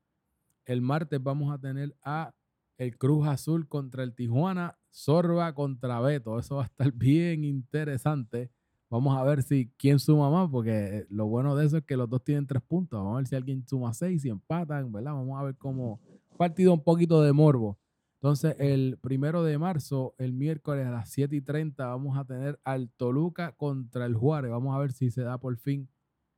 [0.65, 2.33] El martes vamos a tener a
[2.77, 6.39] el Cruz Azul contra el Tijuana, Sorba contra Beto.
[6.39, 8.51] Eso va a estar bien interesante.
[8.89, 11.97] Vamos a ver si quién suma más, porque eh, lo bueno de eso es que
[11.97, 12.99] los dos tienen tres puntos.
[12.99, 15.13] Vamos a ver si alguien suma seis y empatan, ¿verdad?
[15.13, 15.99] Vamos a ver cómo.
[16.37, 17.79] Partido un poquito de morbo.
[18.15, 22.57] Entonces, el primero de marzo, el miércoles a las 7 y 30, vamos a tener
[22.63, 24.49] al Toluca contra el Juárez.
[24.49, 25.89] Vamos a ver si se da por fin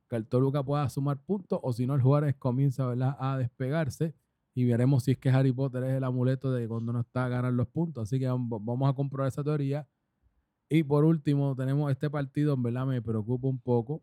[0.08, 4.14] que el Toluca pueda sumar puntos o si no, el Juárez comienza a despegarse
[4.54, 7.28] y veremos si es que Harry Potter es el amuleto de cuando no está a
[7.28, 8.04] ganar los puntos.
[8.04, 9.86] Así que vam- vamos a comprobar esa teoría.
[10.68, 14.02] Y por último, tenemos este partido, en verdad me preocupa un poco,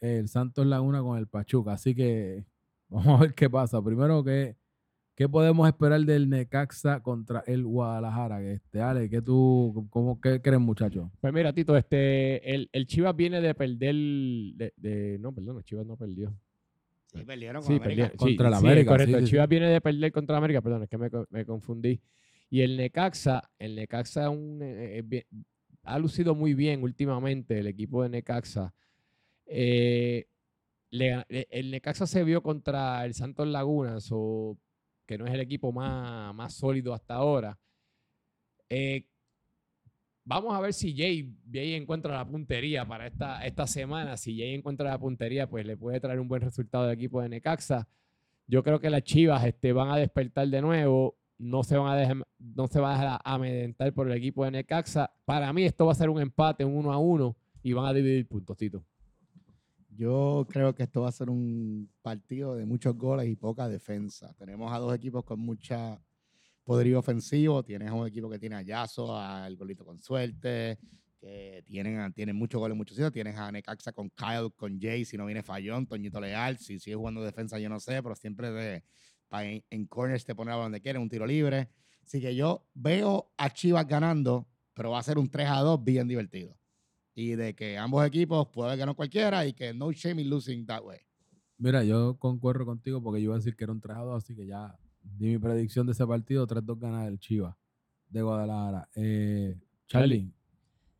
[0.00, 1.72] el Santos Laguna con el Pachuca.
[1.74, 2.46] Así que
[2.88, 3.82] vamos a ver qué pasa.
[3.82, 4.56] Primero, ¿qué,
[5.18, 8.40] qué podemos esperar del Necaxa contra el Guadalajara?
[8.40, 11.10] Este, Ale, ¿qué tú, cómo, qué crees, muchachos?
[11.20, 13.96] Pues mira, Tito, este, el, el Chivas viene de perder.
[13.96, 16.32] De, de- no, perdón, el Chivas no perdió.
[17.12, 18.08] Sí, perdieron con Sí, América.
[18.10, 19.16] perdió- Contra sí, la América, correcto.
[19.18, 22.00] sí, el Chivas viene de perder contra la América, perdón, es que me, me confundí.
[22.48, 25.24] Y el Necaxa, el Necaxa un, eh, bien-
[25.82, 28.72] ha lucido muy bien últimamente el equipo de Necaxa.
[29.46, 30.26] Eh,
[30.90, 34.56] le eh, el Necaxa se vio contra el Santos Laguna, so,
[35.08, 37.58] que no es el equipo más, más sólido hasta ahora.
[38.68, 39.08] Eh,
[40.30, 44.18] Vamos a ver si Jay, Jay encuentra la puntería para esta, esta semana.
[44.18, 47.30] Si Jay encuentra la puntería, pues le puede traer un buen resultado al equipo de
[47.30, 47.88] Necaxa.
[48.46, 51.16] Yo creo que las Chivas este, van a despertar de nuevo.
[51.38, 54.50] No se van a dejar, no se van a dejar amedrentar por el equipo de
[54.50, 55.10] Necaxa.
[55.24, 57.94] Para mí esto va a ser un empate, un uno a uno, y van a
[57.94, 58.84] dividir puntos, Tito.
[59.98, 64.32] Yo creo que esto va a ser un partido de muchos goles y poca defensa.
[64.34, 66.00] Tenemos a dos equipos con mucha
[66.62, 67.64] poderío ofensivo.
[67.64, 70.78] Tienes a un equipo que tiene a Yaso, al golito con suerte,
[71.18, 73.10] que tienen, tienen muchos goles, muchos sitios.
[73.10, 76.58] Tienes a Necaxa con Kyle, con Jay, si no viene Fallón, Toñito Leal.
[76.58, 78.84] Si sigue jugando defensa, yo no sé, pero siempre de,
[79.68, 81.70] en, corners te pone a donde quiere, un tiro libre.
[82.04, 85.82] Así que yo veo a Chivas ganando, pero va a ser un 3 a 2
[85.82, 86.57] bien divertido
[87.18, 90.84] y de que ambos equipos pueden ganar cualquiera y que no shame in losing that
[90.84, 90.98] way.
[91.58, 94.22] Mira, yo concuerdo contigo porque yo iba a decir que era un 3 a 2,
[94.22, 97.56] así que ya di mi predicción de ese partido, 3-2 gana el Chivas
[98.08, 98.88] de Guadalajara.
[98.94, 99.58] Eh,
[99.88, 100.32] Charlie,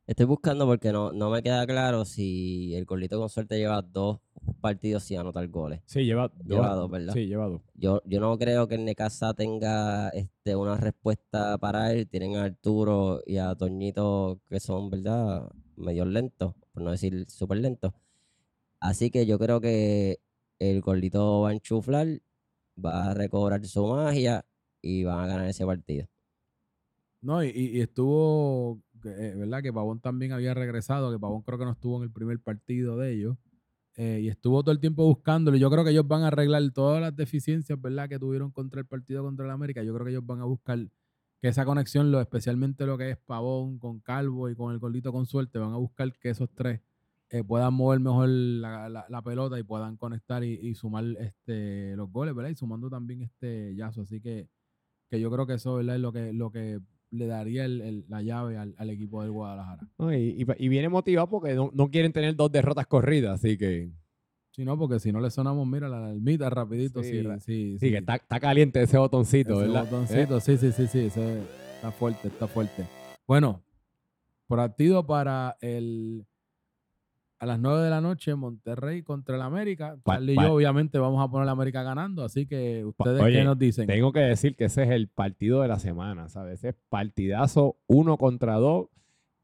[0.08, 4.18] Estoy buscando porque no, no me queda claro si el Corlito con suerte lleva dos
[4.60, 5.82] partidos sin anotar goles.
[5.84, 7.12] Sí, lleva, Lleva dos, ¿verdad?
[7.12, 7.60] Sí, lleva dos.
[7.74, 12.08] Yo, yo no creo que el Necaxa tenga este, una respuesta para él.
[12.08, 15.48] Tienen a Arturo y a Toñito que son, ¿verdad?
[15.78, 17.92] Medio lentos, por no decir súper lentos.
[18.80, 20.20] Así que yo creo que
[20.58, 22.08] el Corlito va a enchuflar,
[22.84, 24.44] va a recobrar su magia
[24.82, 26.08] y van a ganar ese partido.
[27.20, 29.62] no, y, estuvo, eh, ¿verdad?
[29.62, 32.96] Que Pavón también había regresado, que Pavón creo que no estuvo en el primer partido
[32.96, 33.36] de ellos.
[33.96, 35.56] eh, y estuvo todo el tiempo buscándolo.
[35.58, 38.08] Yo creo que ellos van a arreglar todas las deficiencias, ¿verdad?
[38.08, 39.82] Que tuvieron contra el partido contra el América.
[39.84, 40.78] Yo creo que ellos van a buscar
[41.40, 45.26] que esa conexión, especialmente lo que es Pavón con Calvo y con el Golito con
[45.26, 46.80] suerte, van a buscar que esos tres
[47.30, 52.34] eh, puedan mover mejor la, la- pelota y puedan conectar y, sumar este, los goles,
[52.34, 52.50] ¿verdad?
[52.50, 54.02] Y sumando también este Yazo.
[54.02, 54.48] Así que,
[55.10, 55.96] que yo creo que eso, ¿verdad?
[55.96, 56.80] Es lo que, lo que
[57.10, 59.86] le daría el- la llave al, al equipo del Guadalajara.
[60.10, 63.90] Y, y- y viene motivado porque no, no quieren tener dos derrotas corridas, así que
[64.58, 67.00] Si no, porque si no le sonamos, mira, la almita rapidito.
[67.04, 69.84] Sí, Sí, ra- sí, sí, que está, está caliente ese botoncito, Ese ¿verdad?
[69.84, 71.42] botoncito, sí, sí, sí, sí, ese
[71.76, 72.84] está fuerte, está fuerte.
[73.28, 73.62] Bueno,
[74.48, 76.26] partido para el
[77.38, 79.96] a las 9 de la noche, Monterrey contra el América.
[80.04, 83.44] Charlie y yo, obviamente, vamos a poner la América ganando, así que ustedes oye, qué
[83.44, 83.86] nos dicen.
[83.86, 86.54] Tengo que decir que ese es el partido de la semana, ¿sabes?
[86.54, 88.88] Ese es partidazo uno contra dos.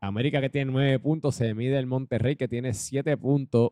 [0.00, 3.70] América que tiene nueve puntos, se mide el Monterrey que tiene siete puntos.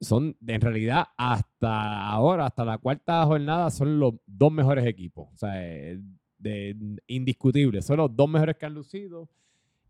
[0.00, 5.28] Son, en realidad, hasta ahora, hasta la cuarta jornada, son los dos mejores equipos.
[5.32, 5.98] O sea, eh,
[6.38, 6.76] de,
[7.08, 7.82] indiscutible.
[7.82, 9.28] Son los dos mejores que han lucido.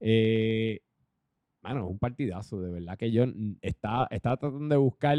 [0.00, 0.80] Eh,
[1.62, 5.18] es un partidazo, de verdad que yo mm, estaba, estaba tratando de buscar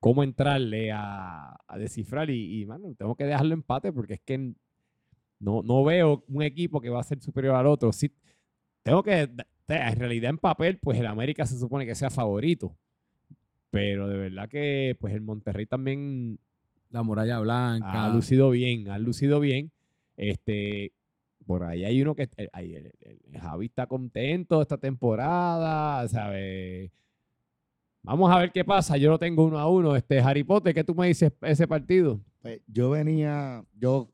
[0.00, 2.66] cómo entrarle a, descifrar y, y,
[2.96, 4.54] tengo que dejarlo empate porque es que
[5.38, 7.92] no, no veo un equipo que va a ser superior al otro.
[7.92, 8.12] Sí,
[8.82, 9.28] tengo que,
[9.68, 12.76] en realidad en papel, pues el América se supone que sea favorito.
[13.76, 16.38] Pero de verdad que pues el Monterrey también
[16.90, 18.04] La muralla blanca.
[18.04, 19.70] ha lucido bien, ha lucido bien.
[20.16, 20.92] Este,
[21.46, 26.90] por ahí hay uno que el, el- el- el Javi está contento esta temporada, ¿sabes?
[28.02, 28.96] Vamos a ver qué pasa.
[28.96, 29.96] Yo lo tengo uno a uno.
[29.96, 32.20] Este Harry Potter, ¿qué tú me dices ese partido?
[32.40, 34.08] Pues, yo venía, yo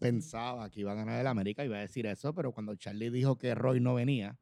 [0.00, 3.36] pensaba que iba a ganar el América, iba a decir eso, pero cuando Charlie dijo
[3.36, 4.36] que Roy no venía,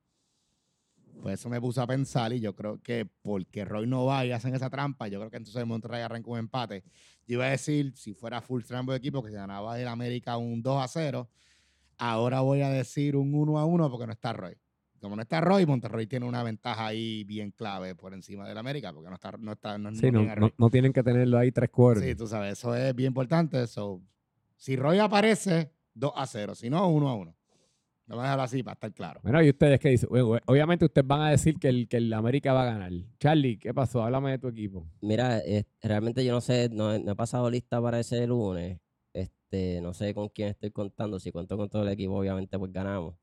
[1.20, 4.32] pues eso me puso a pensar y yo creo que porque Roy no va y
[4.32, 6.82] hacen esa trampa, yo creo que entonces Monterrey arranca un empate.
[7.26, 10.36] Yo iba a decir, si fuera full trampo de equipo, que se ganaba el América
[10.36, 11.28] un 2 a 0,
[11.98, 14.56] ahora voy a decir un 1 a 1 porque no está Roy.
[15.00, 18.92] Como no está Roy, Monterrey tiene una ventaja ahí bien clave por encima del América,
[18.92, 21.70] porque no está, no está, no, Sí, no no, no- tienen que tenerlo ahí tres
[21.70, 22.04] cuartos.
[22.04, 23.66] Sí, tú sabes, eso es bien importante.
[23.66, 24.00] So,
[24.56, 26.54] si Roy aparece, 2 a 0.
[26.54, 27.34] Si no, 1 a 1.
[28.12, 29.20] Vamos a dejarlo así para estar claro.
[29.22, 30.08] Bueno, ¿y ustedes qué dicen?
[30.46, 32.92] Obviamente ustedes van a decir que el, que el América va a ganar.
[33.18, 34.02] Charlie, ¿qué pasó?
[34.04, 34.86] Háblame de tu equipo.
[35.00, 38.78] Mira, eh, realmente yo no sé, no, he- no he pasado lista para ese lunes.
[39.14, 41.18] Este, no sé con quién estoy contando.
[41.18, 43.14] Si cuento con todo el equipo, obviamente pues ganamos.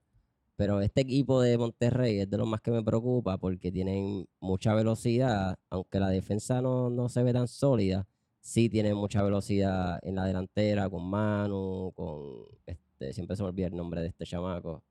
[0.56, 4.74] Pero este equipo de Monterrey es de los más que me preocupa porque tienen mucha
[4.74, 8.08] velocidad, aunque la defensa no, no se ve tan sólida,
[8.40, 13.68] sí tienen mucha velocidad en la delantera, con Manu, con este, siempre se me olvida
[13.68, 14.84] el nombre de este chamaco.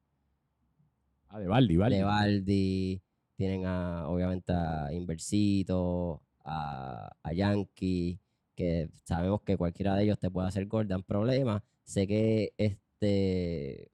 [1.28, 1.96] Ah, de Valdi, Valdi.
[1.96, 3.02] Levaldi,
[3.36, 8.18] tienen a, obviamente a Inversito, a, a Yankee,
[8.54, 11.62] que sabemos que cualquiera de ellos te puede hacer gol, dan problemas.
[11.84, 13.90] Sé que este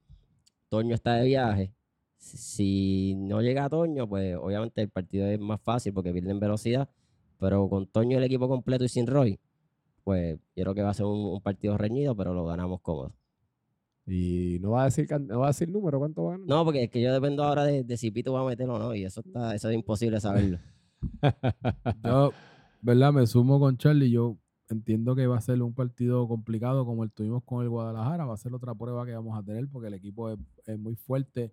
[0.69, 1.73] Toño está de viaje.
[2.19, 6.41] Si- Si no llega a Toño, pues obviamente el partido es más fácil porque pierden
[6.41, 6.89] velocidad.
[7.45, 9.39] Pero con Toño el equipo completo y sin Roy,
[10.03, 13.13] pues yo creo que va a ser un, un partido reñido, pero lo ganamos cómodo.
[14.07, 16.49] Y no va a decir, can- no va a decir número, ¿cuánto va a ganar?
[16.49, 18.79] No, porque es que yo dependo ahora de, de si Pito va a meterlo o
[18.79, 20.59] no, y eso está, eso es imposible saberlo.
[22.03, 22.33] Yo,
[22.83, 23.13] ¿verdad?
[23.13, 24.11] Me sumo con Charlie.
[24.11, 24.37] Yo
[24.71, 28.25] entiendo que va a ser un partido complicado como el tuvimos con el Guadalajara.
[28.25, 30.97] Va a ser otra prueba que vamos a tener porque el equipo es, es muy
[30.97, 31.53] fuerte.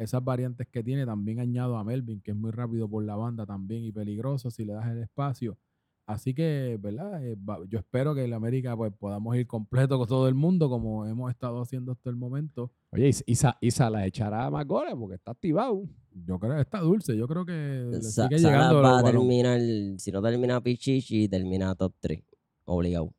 [0.00, 3.44] Esas variantes que tiene, también añado a Melvin, que es muy rápido por la banda
[3.44, 5.58] también y peligroso si le das el espacio.
[6.06, 7.22] Así que, ¿verdad?
[7.22, 7.36] Eh,
[7.68, 11.30] yo espero que en América pues, podamos ir completo con todo el mundo como hemos
[11.30, 12.72] estado haciendo hasta el momento.
[12.92, 15.84] Oye, Isa, Isa, Isa la echará más goles porque está activado.
[16.26, 17.14] Yo creo que está dulce.
[17.14, 19.60] Yo creo que le sigue llegando va a terminar,
[19.98, 22.24] si no termina Pichichi, termina top 3.
[22.64, 23.12] Obligado.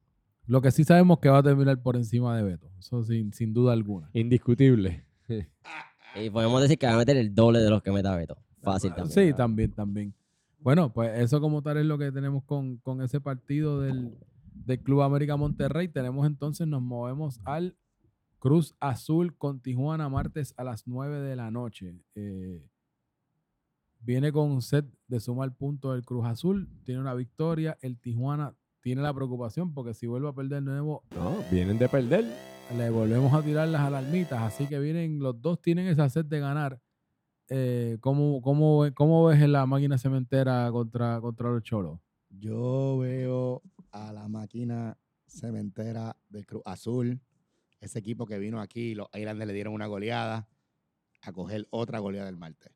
[0.47, 2.71] Lo que sí sabemos que va a terminar por encima de Beto.
[2.79, 4.09] Eso sin, sin duda alguna.
[4.13, 5.05] Indiscutible.
[6.15, 8.37] Y podemos decir que va a meter el doble de los que meta Beto.
[8.61, 9.11] Fácil también.
[9.29, 10.13] Sí, también, también.
[10.59, 14.15] Bueno, pues eso como tal es lo que tenemos con, con ese partido del,
[14.53, 15.87] del Club América Monterrey.
[15.87, 17.75] Tenemos entonces, nos movemos al
[18.37, 21.95] Cruz Azul con Tijuana martes a las 9 de la noche.
[22.15, 22.63] Eh,
[23.99, 27.77] viene con un set de sumar puntos del Cruz Azul, tiene una victoria.
[27.81, 31.87] El Tijuana tiene la preocupación porque si vuelve a perder de nuevo, No, vienen de
[31.87, 32.25] perder.
[32.77, 34.41] Le volvemos a tirar las alarmitas.
[34.41, 36.79] Así que vienen, los dos tienen esa sed de ganar.
[37.49, 41.99] Eh, ¿cómo, cómo, cómo ves en la máquina cementera contra, contra los cholos?
[42.29, 43.61] Yo veo
[43.91, 44.97] a la máquina
[45.27, 47.19] cementera del Cruz Azul,
[47.81, 50.47] ese equipo que vino aquí, los Islanders le dieron una goleada,
[51.21, 52.71] a coger otra goleada el martes.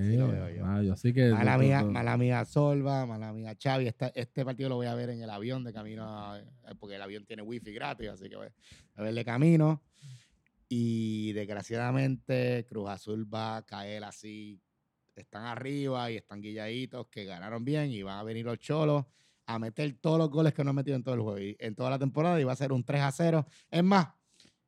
[0.00, 0.62] Así lo veo yo.
[0.64, 3.86] rayo, así que Mala mía, mala mía Solva, mala mía Xavi.
[3.88, 6.44] Este, este partido lo voy a ver en el avión de camino, a- eh,
[6.78, 8.48] porque el avión tiene wifi gratis, así que voy
[8.96, 9.82] a verle camino.
[10.68, 14.60] Y desgraciadamente Cruz Azul va a caer así.
[15.16, 19.04] Están arriba y están guilladitos que ganaron bien y van a venir los cholos
[19.46, 21.74] a meter todos los goles que no han metido en todo el juego, y- en
[21.74, 23.46] toda la temporada y va a ser un 3 a 0.
[23.70, 24.08] Es más,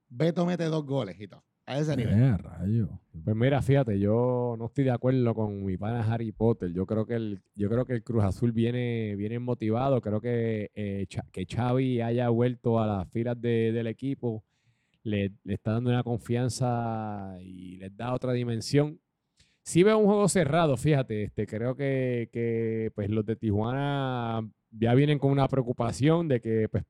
[0.09, 1.45] Beto mete dos goles y todo.
[1.70, 2.36] A ese nivel.
[2.38, 2.88] Rayo.
[3.24, 6.72] Pues mira, fíjate, yo no estoy de acuerdo con mi pana Harry Potter.
[6.72, 10.00] Yo creo que el, yo creo que el Cruz Azul viene, viene motivado.
[10.00, 14.42] Creo que, eh, que Xavi haya vuelto a las filas de- del equipo
[15.02, 18.98] le, le está dando una confianza y les da otra dimensión.
[19.62, 21.24] Sí veo un juego cerrado, fíjate.
[21.24, 24.40] Este, creo que, que, pues, los de Tijuana
[24.70, 26.84] ya vienen con una preocupación de que pues,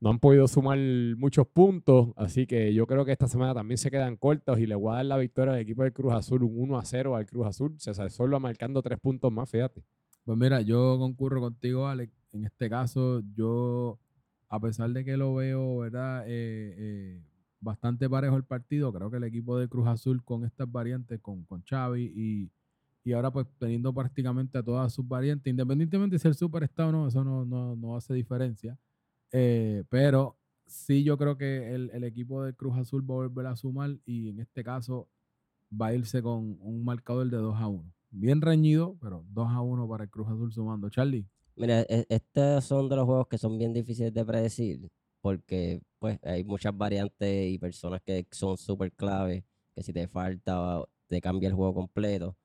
[0.00, 0.78] no han podido sumar
[1.16, 4.74] muchos puntos, así que yo creo que esta semana también se quedan cortos y le
[4.74, 7.26] voy a dar la victoria al equipo del Cruz Azul, un 1 a 0 al
[7.26, 9.82] Cruz Azul, César Solo marcando tres puntos más, fíjate.
[10.24, 12.12] Pues mira, yo concurro contigo, Alex.
[12.32, 13.98] En este caso, yo,
[14.48, 16.24] a pesar de que lo veo, ¿verdad?
[16.26, 17.22] Eh, eh,
[17.60, 21.44] bastante parejo el partido, creo que el equipo de Cruz Azul con estas variantes, con,
[21.44, 22.50] con Xavi y,
[23.02, 26.92] y ahora pues teniendo prácticamente a todas sus variantes, independientemente si el super está o
[26.92, 28.78] no, eso no, no, no hace diferencia.
[29.32, 33.46] Eh, pero sí yo creo que el, el equipo de Cruz Azul va a volver
[33.46, 35.08] a sumar y en este caso
[35.70, 37.92] va a irse con un marcador de 2 a 1.
[38.10, 40.88] bien reñido, pero 2 a 1 para el Cruz Azul sumando.
[40.90, 44.88] Charlie, Mira, e- estos son de los juegos que son bien difíciles de predecir
[45.20, 50.84] porque pues hay muchas variantes y personas que son súper clave, que si te falta
[51.08, 52.36] te cambia el juego completo.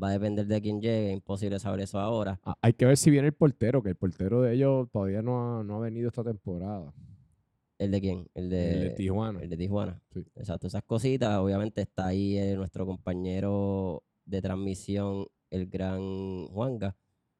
[0.00, 2.40] Va a depender de quién llegue, imposible saber eso ahora.
[2.44, 5.58] Ah, Hay que ver si viene el portero, que el portero de ellos todavía no
[5.60, 6.92] ha, no ha venido esta temporada.
[7.78, 8.28] ¿El de quién?
[8.34, 9.40] El de, El de Tijuana.
[9.42, 10.00] el de Tijuana.
[10.14, 10.24] Sí.
[10.36, 11.36] Exacto, esas cositas.
[11.38, 16.96] Obviamente está ahí eh, nuestro compañero de transmisión, el gran Juanga.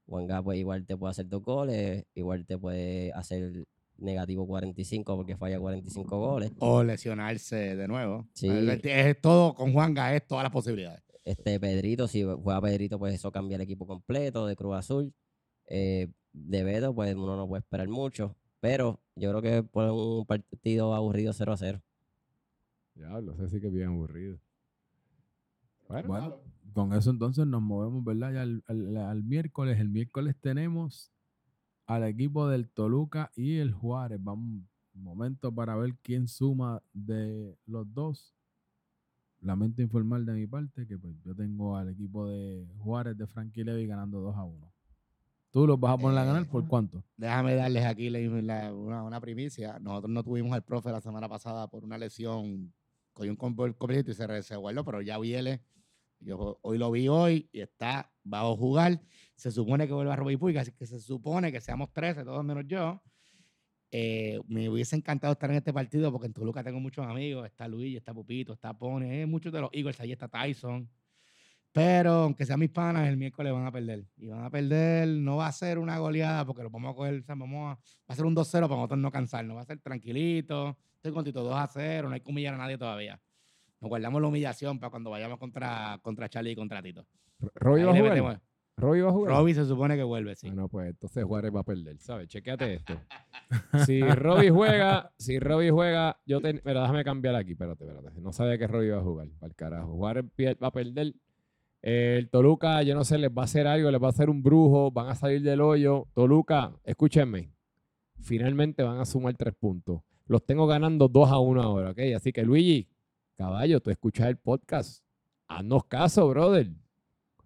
[0.07, 3.65] Juanga pues igual te puede hacer dos goles, igual te puede hacer
[3.99, 6.51] negativo 45 porque falla 45 goles.
[6.59, 8.27] O lesionarse de nuevo.
[8.35, 8.49] Sí.
[8.49, 11.03] Es, es todo con Juanga, es todas las posibilidades.
[11.25, 15.13] Este Pedrito, si juega Pedrito, pues eso cambia el equipo completo de Cruz Azul.
[15.67, 18.35] Eh, de Beto, pues uno no puede esperar mucho.
[18.61, 21.83] Pero yo creo que por un partido aburrido 0 a 0.
[22.95, 24.39] Diablo, ese sí que es bien aburrido.
[25.89, 26.37] Bueno, bueno,
[26.73, 28.33] con eso entonces nos movemos, ¿verdad?
[28.33, 29.79] Ya al, al- al miércoles.
[29.79, 31.11] El miércoles tenemos
[31.87, 34.19] al equipo del Toluca y el Juárez.
[34.23, 34.63] Vamos,
[34.95, 38.35] un momento para ver quién suma de los dos.
[39.43, 43.65] Lamento informar de mi parte que pues, yo tengo al equipo de Juárez de Frankie
[43.65, 44.73] Levy ganando 2 a 1.
[45.51, 47.05] ¿Tú los vas a poner a ganar por Eh, cuánto?
[47.17, 49.79] Déjame darles aquí la- una, una primicia.
[49.81, 52.73] Nosotros no tuvimos al profe la semana pasada por una lesión,
[53.13, 55.61] cogió un com- completo y se, guardó, pero ya viene.
[56.21, 59.03] Yo hoy lo vi hoy y está, va a jugar.
[59.35, 62.45] Se supone que vuelve a Robby Puig, así que se supone que seamos 13, todos
[62.45, 63.03] menos yo.
[63.95, 67.45] Eh, me hubiese encantado estar en este partido porque en Toluca tengo muchos amigos.
[67.45, 70.89] Está Luis, está Pupito, está Pone, eh, muchos de los Eagles, ahí está Tyson.
[71.73, 74.07] Pero aunque sean mis panas, el miércoles van a perder.
[74.17, 77.23] Y van a perder, no va a ser una goleada porque lo vamos a coger,
[77.27, 77.79] vamos a, va
[78.09, 79.57] a ser un 2-0 para nosotros no cansarnos.
[79.59, 80.79] Va a ser tranquilito.
[80.97, 83.21] Estoy contito 2 a 0, no hay que humillar a nadie todavía.
[83.81, 87.07] Nos guardamos la humillación para cuando vayamos contra, contra Charlie y contra Tito.
[87.87, 88.43] Va a jugar.
[88.77, 89.35] Robbie va a jugar.
[89.37, 90.49] Robbie se supone que vuelve, sí.
[90.49, 92.29] Ah, no, pues entonces Juárez va a perder, ¿sabes?
[92.29, 92.95] Chequéate esto.
[93.87, 98.19] Si Robbie juega, si Robbie juega, yo te, pero déjame cambiar aquí, espérate, espérate.
[98.23, 99.93] No sabía que Robbie iba a jugar, para el carajo.
[99.95, 100.25] Juárez
[100.63, 101.13] va a perder.
[101.83, 104.43] El Toluca, yo no sé, les va a hacer algo, les va a hacer un
[104.43, 106.07] brujo, van a salir del hoyo.
[106.15, 107.53] Toluca, escúchenme.
[108.21, 110.01] Finalmente van a sumar tres puntos.
[110.27, 111.99] Los tengo ganando 2 a 1 ahora, ¿ok?
[112.17, 112.89] Así que Luigi,
[113.37, 115.05] caballo, tú escuchas el podcast.
[115.49, 116.71] Haznos caso, brother.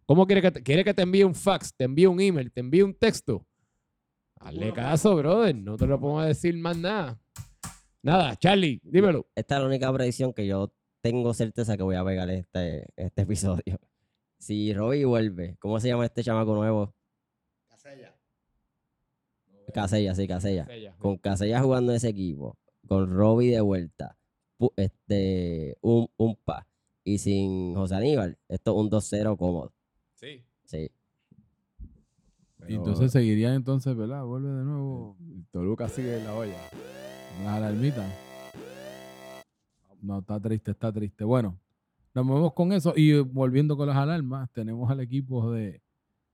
[0.06, 2.60] ¿Cómo quiere que te, quiere que te envíe un fax, te envíe un email, te
[2.60, 3.44] envíe un texto?
[4.36, 5.54] Hazle caso, brother.
[5.56, 7.20] No te lo podemos decir más nada.
[8.02, 9.26] Nada, Charlie, dímelo.
[9.34, 13.22] Esta es la única predicción que yo tengo certeza que voy a pegar este, este
[13.22, 13.80] episodio.
[14.38, 16.94] Si Robbie vuelve, ¿cómo se llama este chamaco nuevo?
[19.72, 20.66] Casella, sí, Casella.
[20.98, 24.18] Con Casella jugando en ese equipo, con Robbie de vuelta,
[24.76, 26.68] este, un, un pa.
[27.02, 29.72] Y sin José Aníbal, esto es un 2-0 cómodo.
[30.16, 30.42] Sí.
[30.64, 30.90] Sí.
[32.68, 34.24] Y entonces seguirían entonces, ¿verdad?
[34.24, 35.16] Vuelve de nuevo
[35.50, 36.58] Toluca sigue en la olla.
[37.44, 38.12] las alarmitas.
[40.00, 41.24] No, está triste, está triste.
[41.24, 41.58] Bueno,
[42.14, 45.82] nos movemos con eso y volviendo con las alarmas, tenemos al equipo de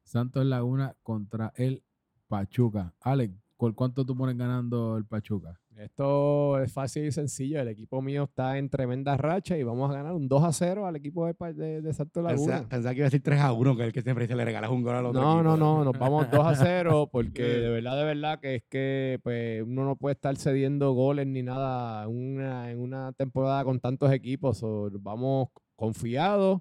[0.05, 1.83] Santos Laguna contra el
[2.29, 2.95] Pachuca.
[3.01, 5.61] Alex, ¿por cuánto tú pones ganando el Pachuca?
[5.79, 7.61] Esto es fácil y sencillo.
[7.61, 10.87] El equipo mío está en tremenda racha y vamos a ganar un 2 a 0
[10.87, 12.69] al equipo de, de, de Santo Laguna.
[12.69, 14.45] Pensaba, que iba a decir 3 a 1, que es el que siempre se le
[14.45, 15.21] regalas un gol al otro.
[15.21, 15.57] No, equipo.
[15.57, 19.21] no, no, nos vamos 2 a 0 porque de verdad, de verdad que es que
[19.23, 23.81] pues, uno no puede estar cediendo goles ni nada en una, en una temporada con
[23.81, 24.59] tantos equipos.
[24.59, 26.61] So, vamos confiados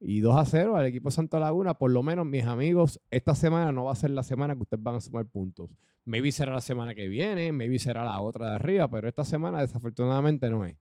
[0.00, 1.74] y 2 a 0 al equipo de Santo Laguna.
[1.74, 4.82] Por lo menos, mis amigos, esta semana no va a ser la semana que ustedes
[4.82, 5.70] van a sumar puntos.
[6.10, 9.60] Maybe será la semana que viene, maybe será la otra de arriba, pero esta semana
[9.60, 10.76] desafortunadamente no es.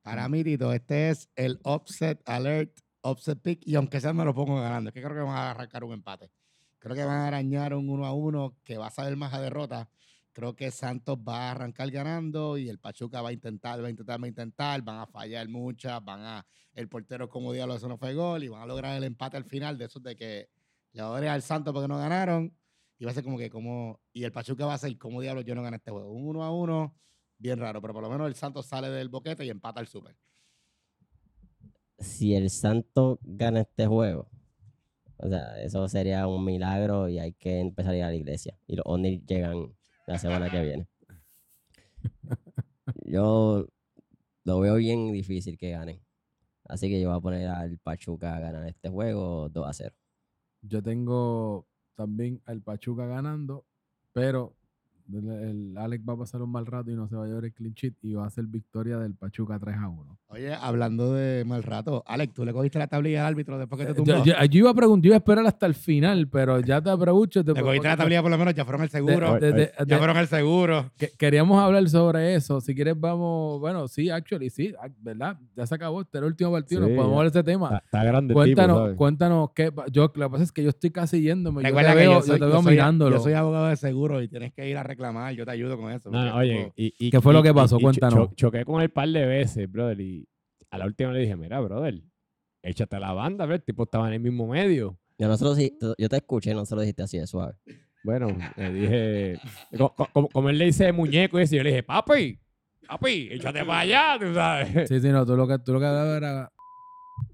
[0.00, 4.34] Para mí, Tito, este es el offset alert, offset pick, y aunque sea me lo
[4.34, 4.88] pongo ganando.
[4.88, 6.30] Es que creo que van a arrancar un empate.
[6.78, 9.42] Creo que van a arañar un 1 a 1 que va a saber más a
[9.42, 9.90] derrota.
[10.32, 13.90] Creo que Santos va a arrancar ganando y el Pachuca va a intentar, va a
[13.90, 17.88] intentar, va a intentar, van a fallar muchas, van a, el portero como diablo, eso
[17.88, 20.48] no fue gol, y van a lograr el empate al final de esos de que
[20.92, 22.56] le adore al Santos porque no ganaron,
[22.98, 25.42] y va a ser como que como, y el Pachuca va a ser como diablo,
[25.42, 26.10] yo no gané este juego.
[26.10, 26.94] Un 1 a 1,
[27.38, 30.16] bien raro, pero por lo menos el Santos sale del boquete y empata el Super.
[31.98, 34.28] Si el Santo gana este juego,
[35.18, 38.58] o sea, eso sería un milagro y hay que empezar a ir a la iglesia.
[38.66, 39.74] Y los O'Neill llegan
[40.06, 40.88] la semana que viene.
[43.04, 43.66] Yo
[44.44, 46.00] lo veo bien difícil que ganen.
[46.68, 49.94] Así que yo voy a poner al Pachuca a ganar este juego 2 a 0.
[50.62, 51.66] Yo tengo
[51.96, 53.64] también al Pachuca ganando,
[54.12, 54.54] pero
[55.12, 57.44] El, el Alex va a pasar un mal rato y no se va a llevar
[57.44, 60.18] el clean sheet y va a ser victoria del Pachuca 3 a 1.
[60.28, 63.86] Oye, hablando de mal rato, Alex, tú le cogiste la tablilla al árbitro después que
[63.86, 64.24] te Yo, tumbó.
[64.24, 66.90] yo- yo iba a preguntar, yo iba a esperar hasta el final, pero ya te
[66.90, 67.44] aprovecho.
[67.44, 69.34] Te le cogiste la tablilla por lo menos, ya fueron al seguro.
[69.38, 70.90] de- de- de- ya fueron al seguro.
[70.96, 72.60] que- queríamos hablar sobre eso.
[72.60, 73.60] Si quieres, vamos.
[73.60, 75.38] Bueno, sí, actually, sí, ah, ¿verdad?
[75.54, 76.00] Ya se acabó.
[76.02, 76.80] Este era el último partido.
[76.82, 77.18] Sí, nos podemos ya.
[77.18, 77.66] hablar de ese tema.
[77.66, 79.72] Está, está grande el Cuéntanos, cuéntanos qué.
[79.92, 81.62] Yo, lo que pasa es que yo estoy casi yéndome.
[81.62, 83.16] Yo Recuerda te que veo, yo soy, yo te yo veo soy- mirándolo.
[83.16, 85.34] yo soy abogado de seguro y tienes que ir a reclamar.
[85.34, 86.10] Yo te ayudo con eso.
[86.10, 87.78] No, no, oye, y, y- ¿Qué fue lo que pasó?
[87.78, 88.28] Cuéntanos.
[88.30, 90.26] cho- choqué con él par de veces, brother, y
[90.70, 92.02] a la última le dije, mira, brother,
[92.62, 94.98] échate la banda, bro, el tipo estaba en el mismo medio.
[95.18, 97.54] Yo, nosotros, sí- yo te escuché, no se lo dijiste así de suave.
[98.04, 99.38] Bueno, le dije,
[99.76, 102.38] co- co- como, como él le dice muñeco y eso, yo le dije, papi,
[102.86, 104.88] papi, échate para allá, tú sabes.
[104.88, 106.52] Sí, sí, no, tú lo que, tú lo que hablabas era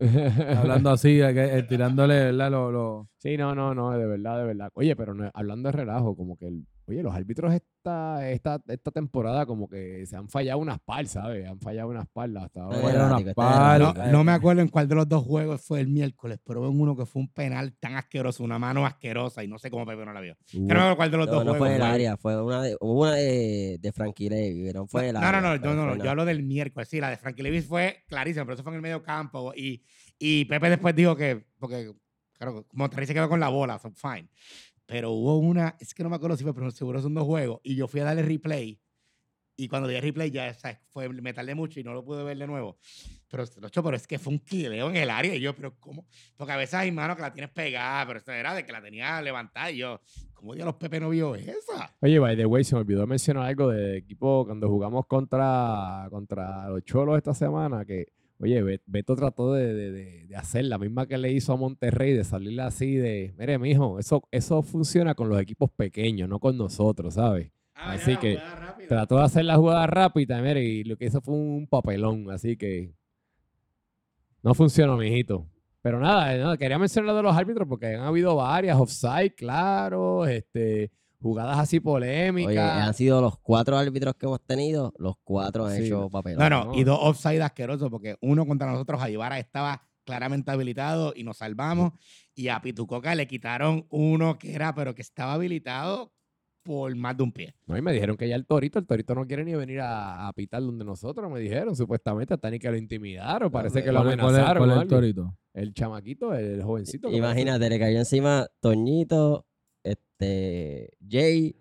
[0.58, 2.50] hablando así, eh, tirándole, ¿verdad?
[2.50, 4.70] Lo, lo- Sí, no, no, no, de verdad, de verdad.
[4.74, 8.90] Oye, pero no- hablando de relajo, como que, el- oye, los árbitros esta, esta, esta
[8.90, 11.46] temporada como que se han fallado unas par, ¿sabes?
[11.48, 13.06] Han fallado unas par hasta ahora.
[13.16, 13.94] Unas palas.
[13.94, 16.80] No, no me acuerdo en cuál de los dos juegos fue el miércoles, pero en
[16.80, 20.04] uno que fue un penal tan asqueroso, una mano asquerosa y no sé cómo Pepe
[20.04, 20.36] no la vio.
[20.54, 21.80] Hubo- Que no me acuerdo cuál de los No, dos no juegos fue en el
[21.82, 21.90] fue.
[21.90, 25.40] área, fue una de, hubo una de, de Frankie Levy, no fue el No, área.
[25.40, 26.88] no, no, no, no, fue no, yo hablo del miércoles.
[26.88, 29.52] Sí, la de Frankie Levis fue clarísima, pero eso fue en el medio campo.
[29.56, 29.82] Y,
[30.18, 31.92] y Pepe después dijo que, porque,
[32.32, 34.28] claro, Monterrey se quedó con la bola, so fine.
[34.86, 37.60] Pero hubo una, es que no me acuerdo si fue, pero seguro son dos juegos.
[37.62, 38.80] Y yo fui a darle replay.
[39.56, 40.78] Y cuando di replay ya ¿sabes?
[40.88, 42.78] fue, me tardé mucho y no lo pude ver de nuevo.
[43.28, 45.34] Pero, Locho, pero es que fue un quileo en el área.
[45.34, 46.06] Y yo, pero ¿cómo?
[46.36, 48.82] Porque a veces hay manos que la tienes pegada, pero esto era de que la
[48.82, 49.70] tenía levantada.
[49.70, 50.00] Y yo,
[50.32, 51.94] ¿cómo Dios los Pepe no vio esa?
[52.00, 56.68] Oye, by the way, se me olvidó mencionar algo de equipo cuando jugamos contra, contra
[56.68, 58.08] los Cholos esta semana, que,
[58.42, 59.92] oye, Bet- Beto trató de, de-
[60.26, 63.98] de- hacer la misma que le hizo a Monterrey, de salirle así de, mire, mijo,
[63.98, 67.50] eso, eso funciona con los equipos pequeños, no con nosotros, ¿sabes?
[67.74, 68.38] Ah, Así que.
[68.88, 72.56] Trató de hacer la jugada rápida, mire, y lo que hizo fue un papelón, así
[72.56, 72.92] que
[74.42, 75.46] no funcionó, mijito.
[75.80, 80.26] Pero nada, nada, quería mencionar lo de los árbitros porque han habido varias offside, claro,
[80.26, 80.90] este,
[81.22, 82.50] jugadas así polémicas.
[82.50, 85.84] Oye, han sido los cuatro árbitros que hemos tenido, los cuatro han Sí.
[85.86, 86.36] hecho papel.
[86.36, 86.74] No, no, No.
[86.74, 91.92] y dos offside asquerosos, porque uno contra nosotros, Ayubara estaba claramente habilitado y nos salvamos.
[92.34, 96.12] Y a Pitucoca le quitaron uno que era, pero que estaba habilitado
[96.64, 97.54] por más de un pie.
[97.66, 100.28] No, y me dijeron que ya el Torito, el Torito no quiere ni venir a,
[100.28, 104.00] a pitar donde nosotros, me dijeron, supuestamente hasta ni que lo intimidaron, parece que lo
[104.02, 104.64] ¿Cuál es- cuál es- amenazaron.
[104.68, 105.36] cuál es el torito?
[105.54, 107.10] El chamaquito, el jovencito.
[107.10, 109.44] Imagínate, le cayó encima Toñito,
[110.22, 111.56] este, Jay.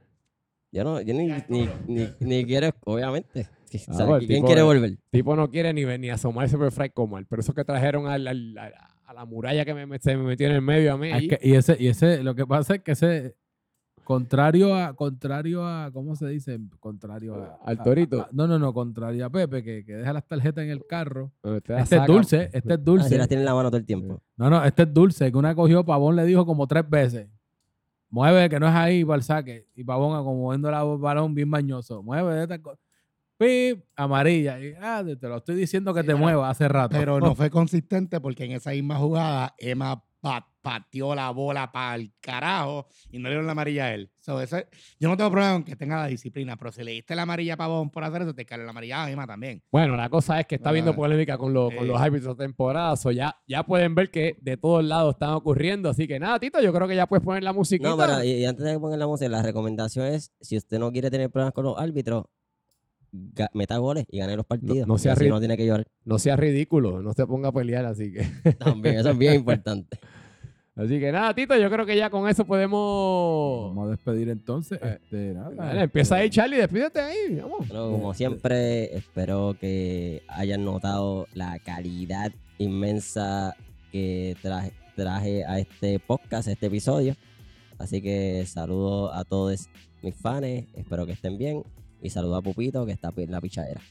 [0.71, 3.47] Yo no, yo ni, ni, ni, ni quiero, obviamente.
[3.47, 4.97] Ah, O sea, pues ¿Quién tipo quiere volver?
[5.11, 8.57] Tipo no quiere ni, ni asomarse por Fry Comal, pero eso que trajeron al- al-
[8.57, 8.71] a,
[9.05, 11.09] a la muralla que me, me- se me metió en el medio a mí.
[11.11, 11.27] Ah, ahí.
[11.29, 13.35] es que- y ese, y ese, lo que pasa es que ese,
[14.05, 16.57] contrario a, contrario a, ¿cómo se dice?
[16.79, 17.59] Contrario a.
[17.65, 18.21] Al torito.
[18.21, 21.31] a- no, no, no, contrario a Pepe, que, que deja las tarjetas en el carro.
[21.43, 23.09] Este es dulce, este es Ah, dulce.
[23.09, 24.21] si las tiene en la mano todo el tiempo.
[24.37, 27.27] No, no, este es dulce, que una cogió, Pavón le dijo como tres veces.
[28.11, 29.67] Mueve, que no es ahí para el saque.
[29.73, 32.03] Y Pavón, como moviendo la balón bien bañoso.
[32.03, 32.77] Mueve, esta co-
[33.37, 34.59] Pip, amarilla.
[34.59, 36.95] Y, ah, te lo estoy diciendo que Sí, te pero- mueva hace rato.
[36.97, 41.95] Pero no fue consistente porque en esa misma jugada Emma pa- pateó la bola para
[41.95, 44.11] el carajo y no le dieron la amarilla a él.
[44.19, 44.57] So, eso-
[44.99, 47.55] yo no tengo problema con que tenga la disciplina, pero si le diste la amarilla
[47.55, 49.63] a Pavón por hacer eso, te cae la amarilla a Emma también.
[49.71, 51.87] Bueno, la cosa es que está habiendo Ah, polémica con, los- con sí.
[51.87, 52.95] los árbitros de temporada.
[52.95, 55.89] so ya, ya pueden ver que de todos lados están ocurriendo.
[55.89, 57.89] Así que nada, Tito, yo creo que ya puedes poner la musiquita.
[57.89, 60.77] No, pero y, y antes de que pongan la música, la recomendación es, si usted
[60.77, 62.25] no quiere tener problemas con los árbitros,
[63.53, 64.87] meta goles y gane los partidos.
[64.87, 65.85] no sea no tiene que llorar.
[66.05, 67.85] No sea ridículo, no se ponga a pelear.
[67.85, 69.33] Así que, También, eso es bien
[69.65, 69.97] importante.
[70.83, 73.69] Así que nada, Tito, yo creo que ya con eso podemos.
[73.69, 74.79] Vamos a despedir entonces.
[74.81, 77.39] Eh, este, nada, Dale, empieza ahí, Charlie, despídete ahí.
[77.41, 77.67] Vamos.
[77.67, 83.55] Bueno, como siempre, espero que hayan notado la calidad inmensa
[83.91, 87.15] que traje, traje a este podcast, a este episodio.
[87.79, 89.69] Así que saludo a todos
[90.01, 91.63] mis fans, espero que estén bien.
[92.01, 93.81] Y saludo a Pupito, que está en la pichadera.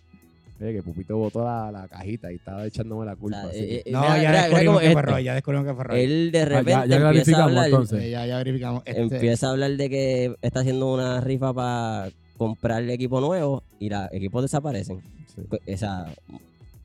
[0.60, 3.38] Oye, que Pupito botó la, la cajita y estaba echándome la culpa.
[3.38, 5.12] O sea, así eh, eh, No, mira, ya mira, descubrimos que es fue esto.
[5.12, 6.00] Roy, ya descubrimos que fue Roy.
[6.00, 8.10] Él de Ah, repente ya, ya empieza a hablar, entonces.
[8.10, 8.82] Ya, ya verificamos.
[8.84, 13.88] Este, empieza a hablar de que está haciendo una rifa para comprarle equipo nuevo y
[13.88, 15.00] los equipos desaparecen.
[15.34, 15.42] sí.
[15.48, 16.38] Pues, Esa, No,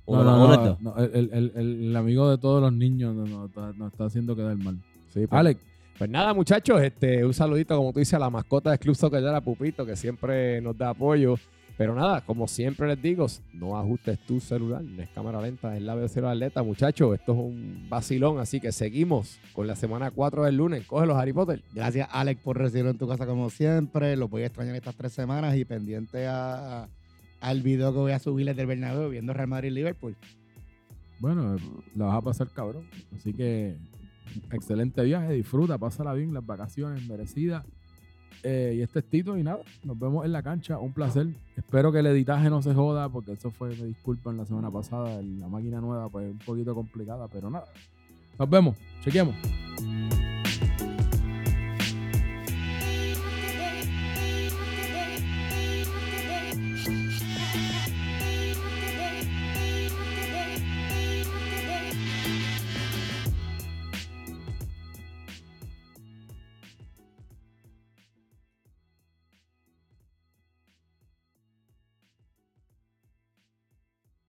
[0.06, 3.74] uno, no, no, no, el, el- el- amigo de todos los niños nos no, está,
[3.74, 4.78] nos está haciendo quedar mal.
[5.14, 5.60] Sí, pues, Alex,
[5.98, 9.22] Pues nada, muchachos, este, un saludito, como tú dices, a la mascota del Club Soccer
[9.22, 11.36] la Pupito, que siempre nos da apoyo.
[11.78, 15.84] Pero nada, como siempre les digo, no ajustes tu celular, no es cámara lenta, es
[15.84, 17.16] la velocidad atleta, muchachos.
[17.20, 20.86] Esto es un vacilón, así que seguimos con la semana 4 del lunes.
[20.88, 21.62] Coge los Harry Potter.
[21.74, 24.16] Gracias, Alex, por recibirlo en tu casa como siempre.
[24.16, 26.88] Los voy a extrañar estas tres semanas y pendiente a,
[27.42, 30.16] al video que voy a subirles del Bernabéu viendo Real Madrid-Liverpool.
[31.20, 31.58] Bueno,
[31.94, 32.86] la vas a pasar cabrón.
[33.14, 33.76] Así que
[34.52, 37.66] excelente viaje, disfruta, pásala bien, las vacaciones merecidas.
[38.48, 41.26] Eh, y este es Tito y nada, nos vemos en la cancha, un placer.
[41.58, 45.20] Espero que el editaje no se joda, porque eso fue, me disculpan, la semana pasada,
[45.20, 47.66] la máquina nueva pues un poquito complicada, pero nada.
[48.38, 49.34] Nos vemos, chequeamos.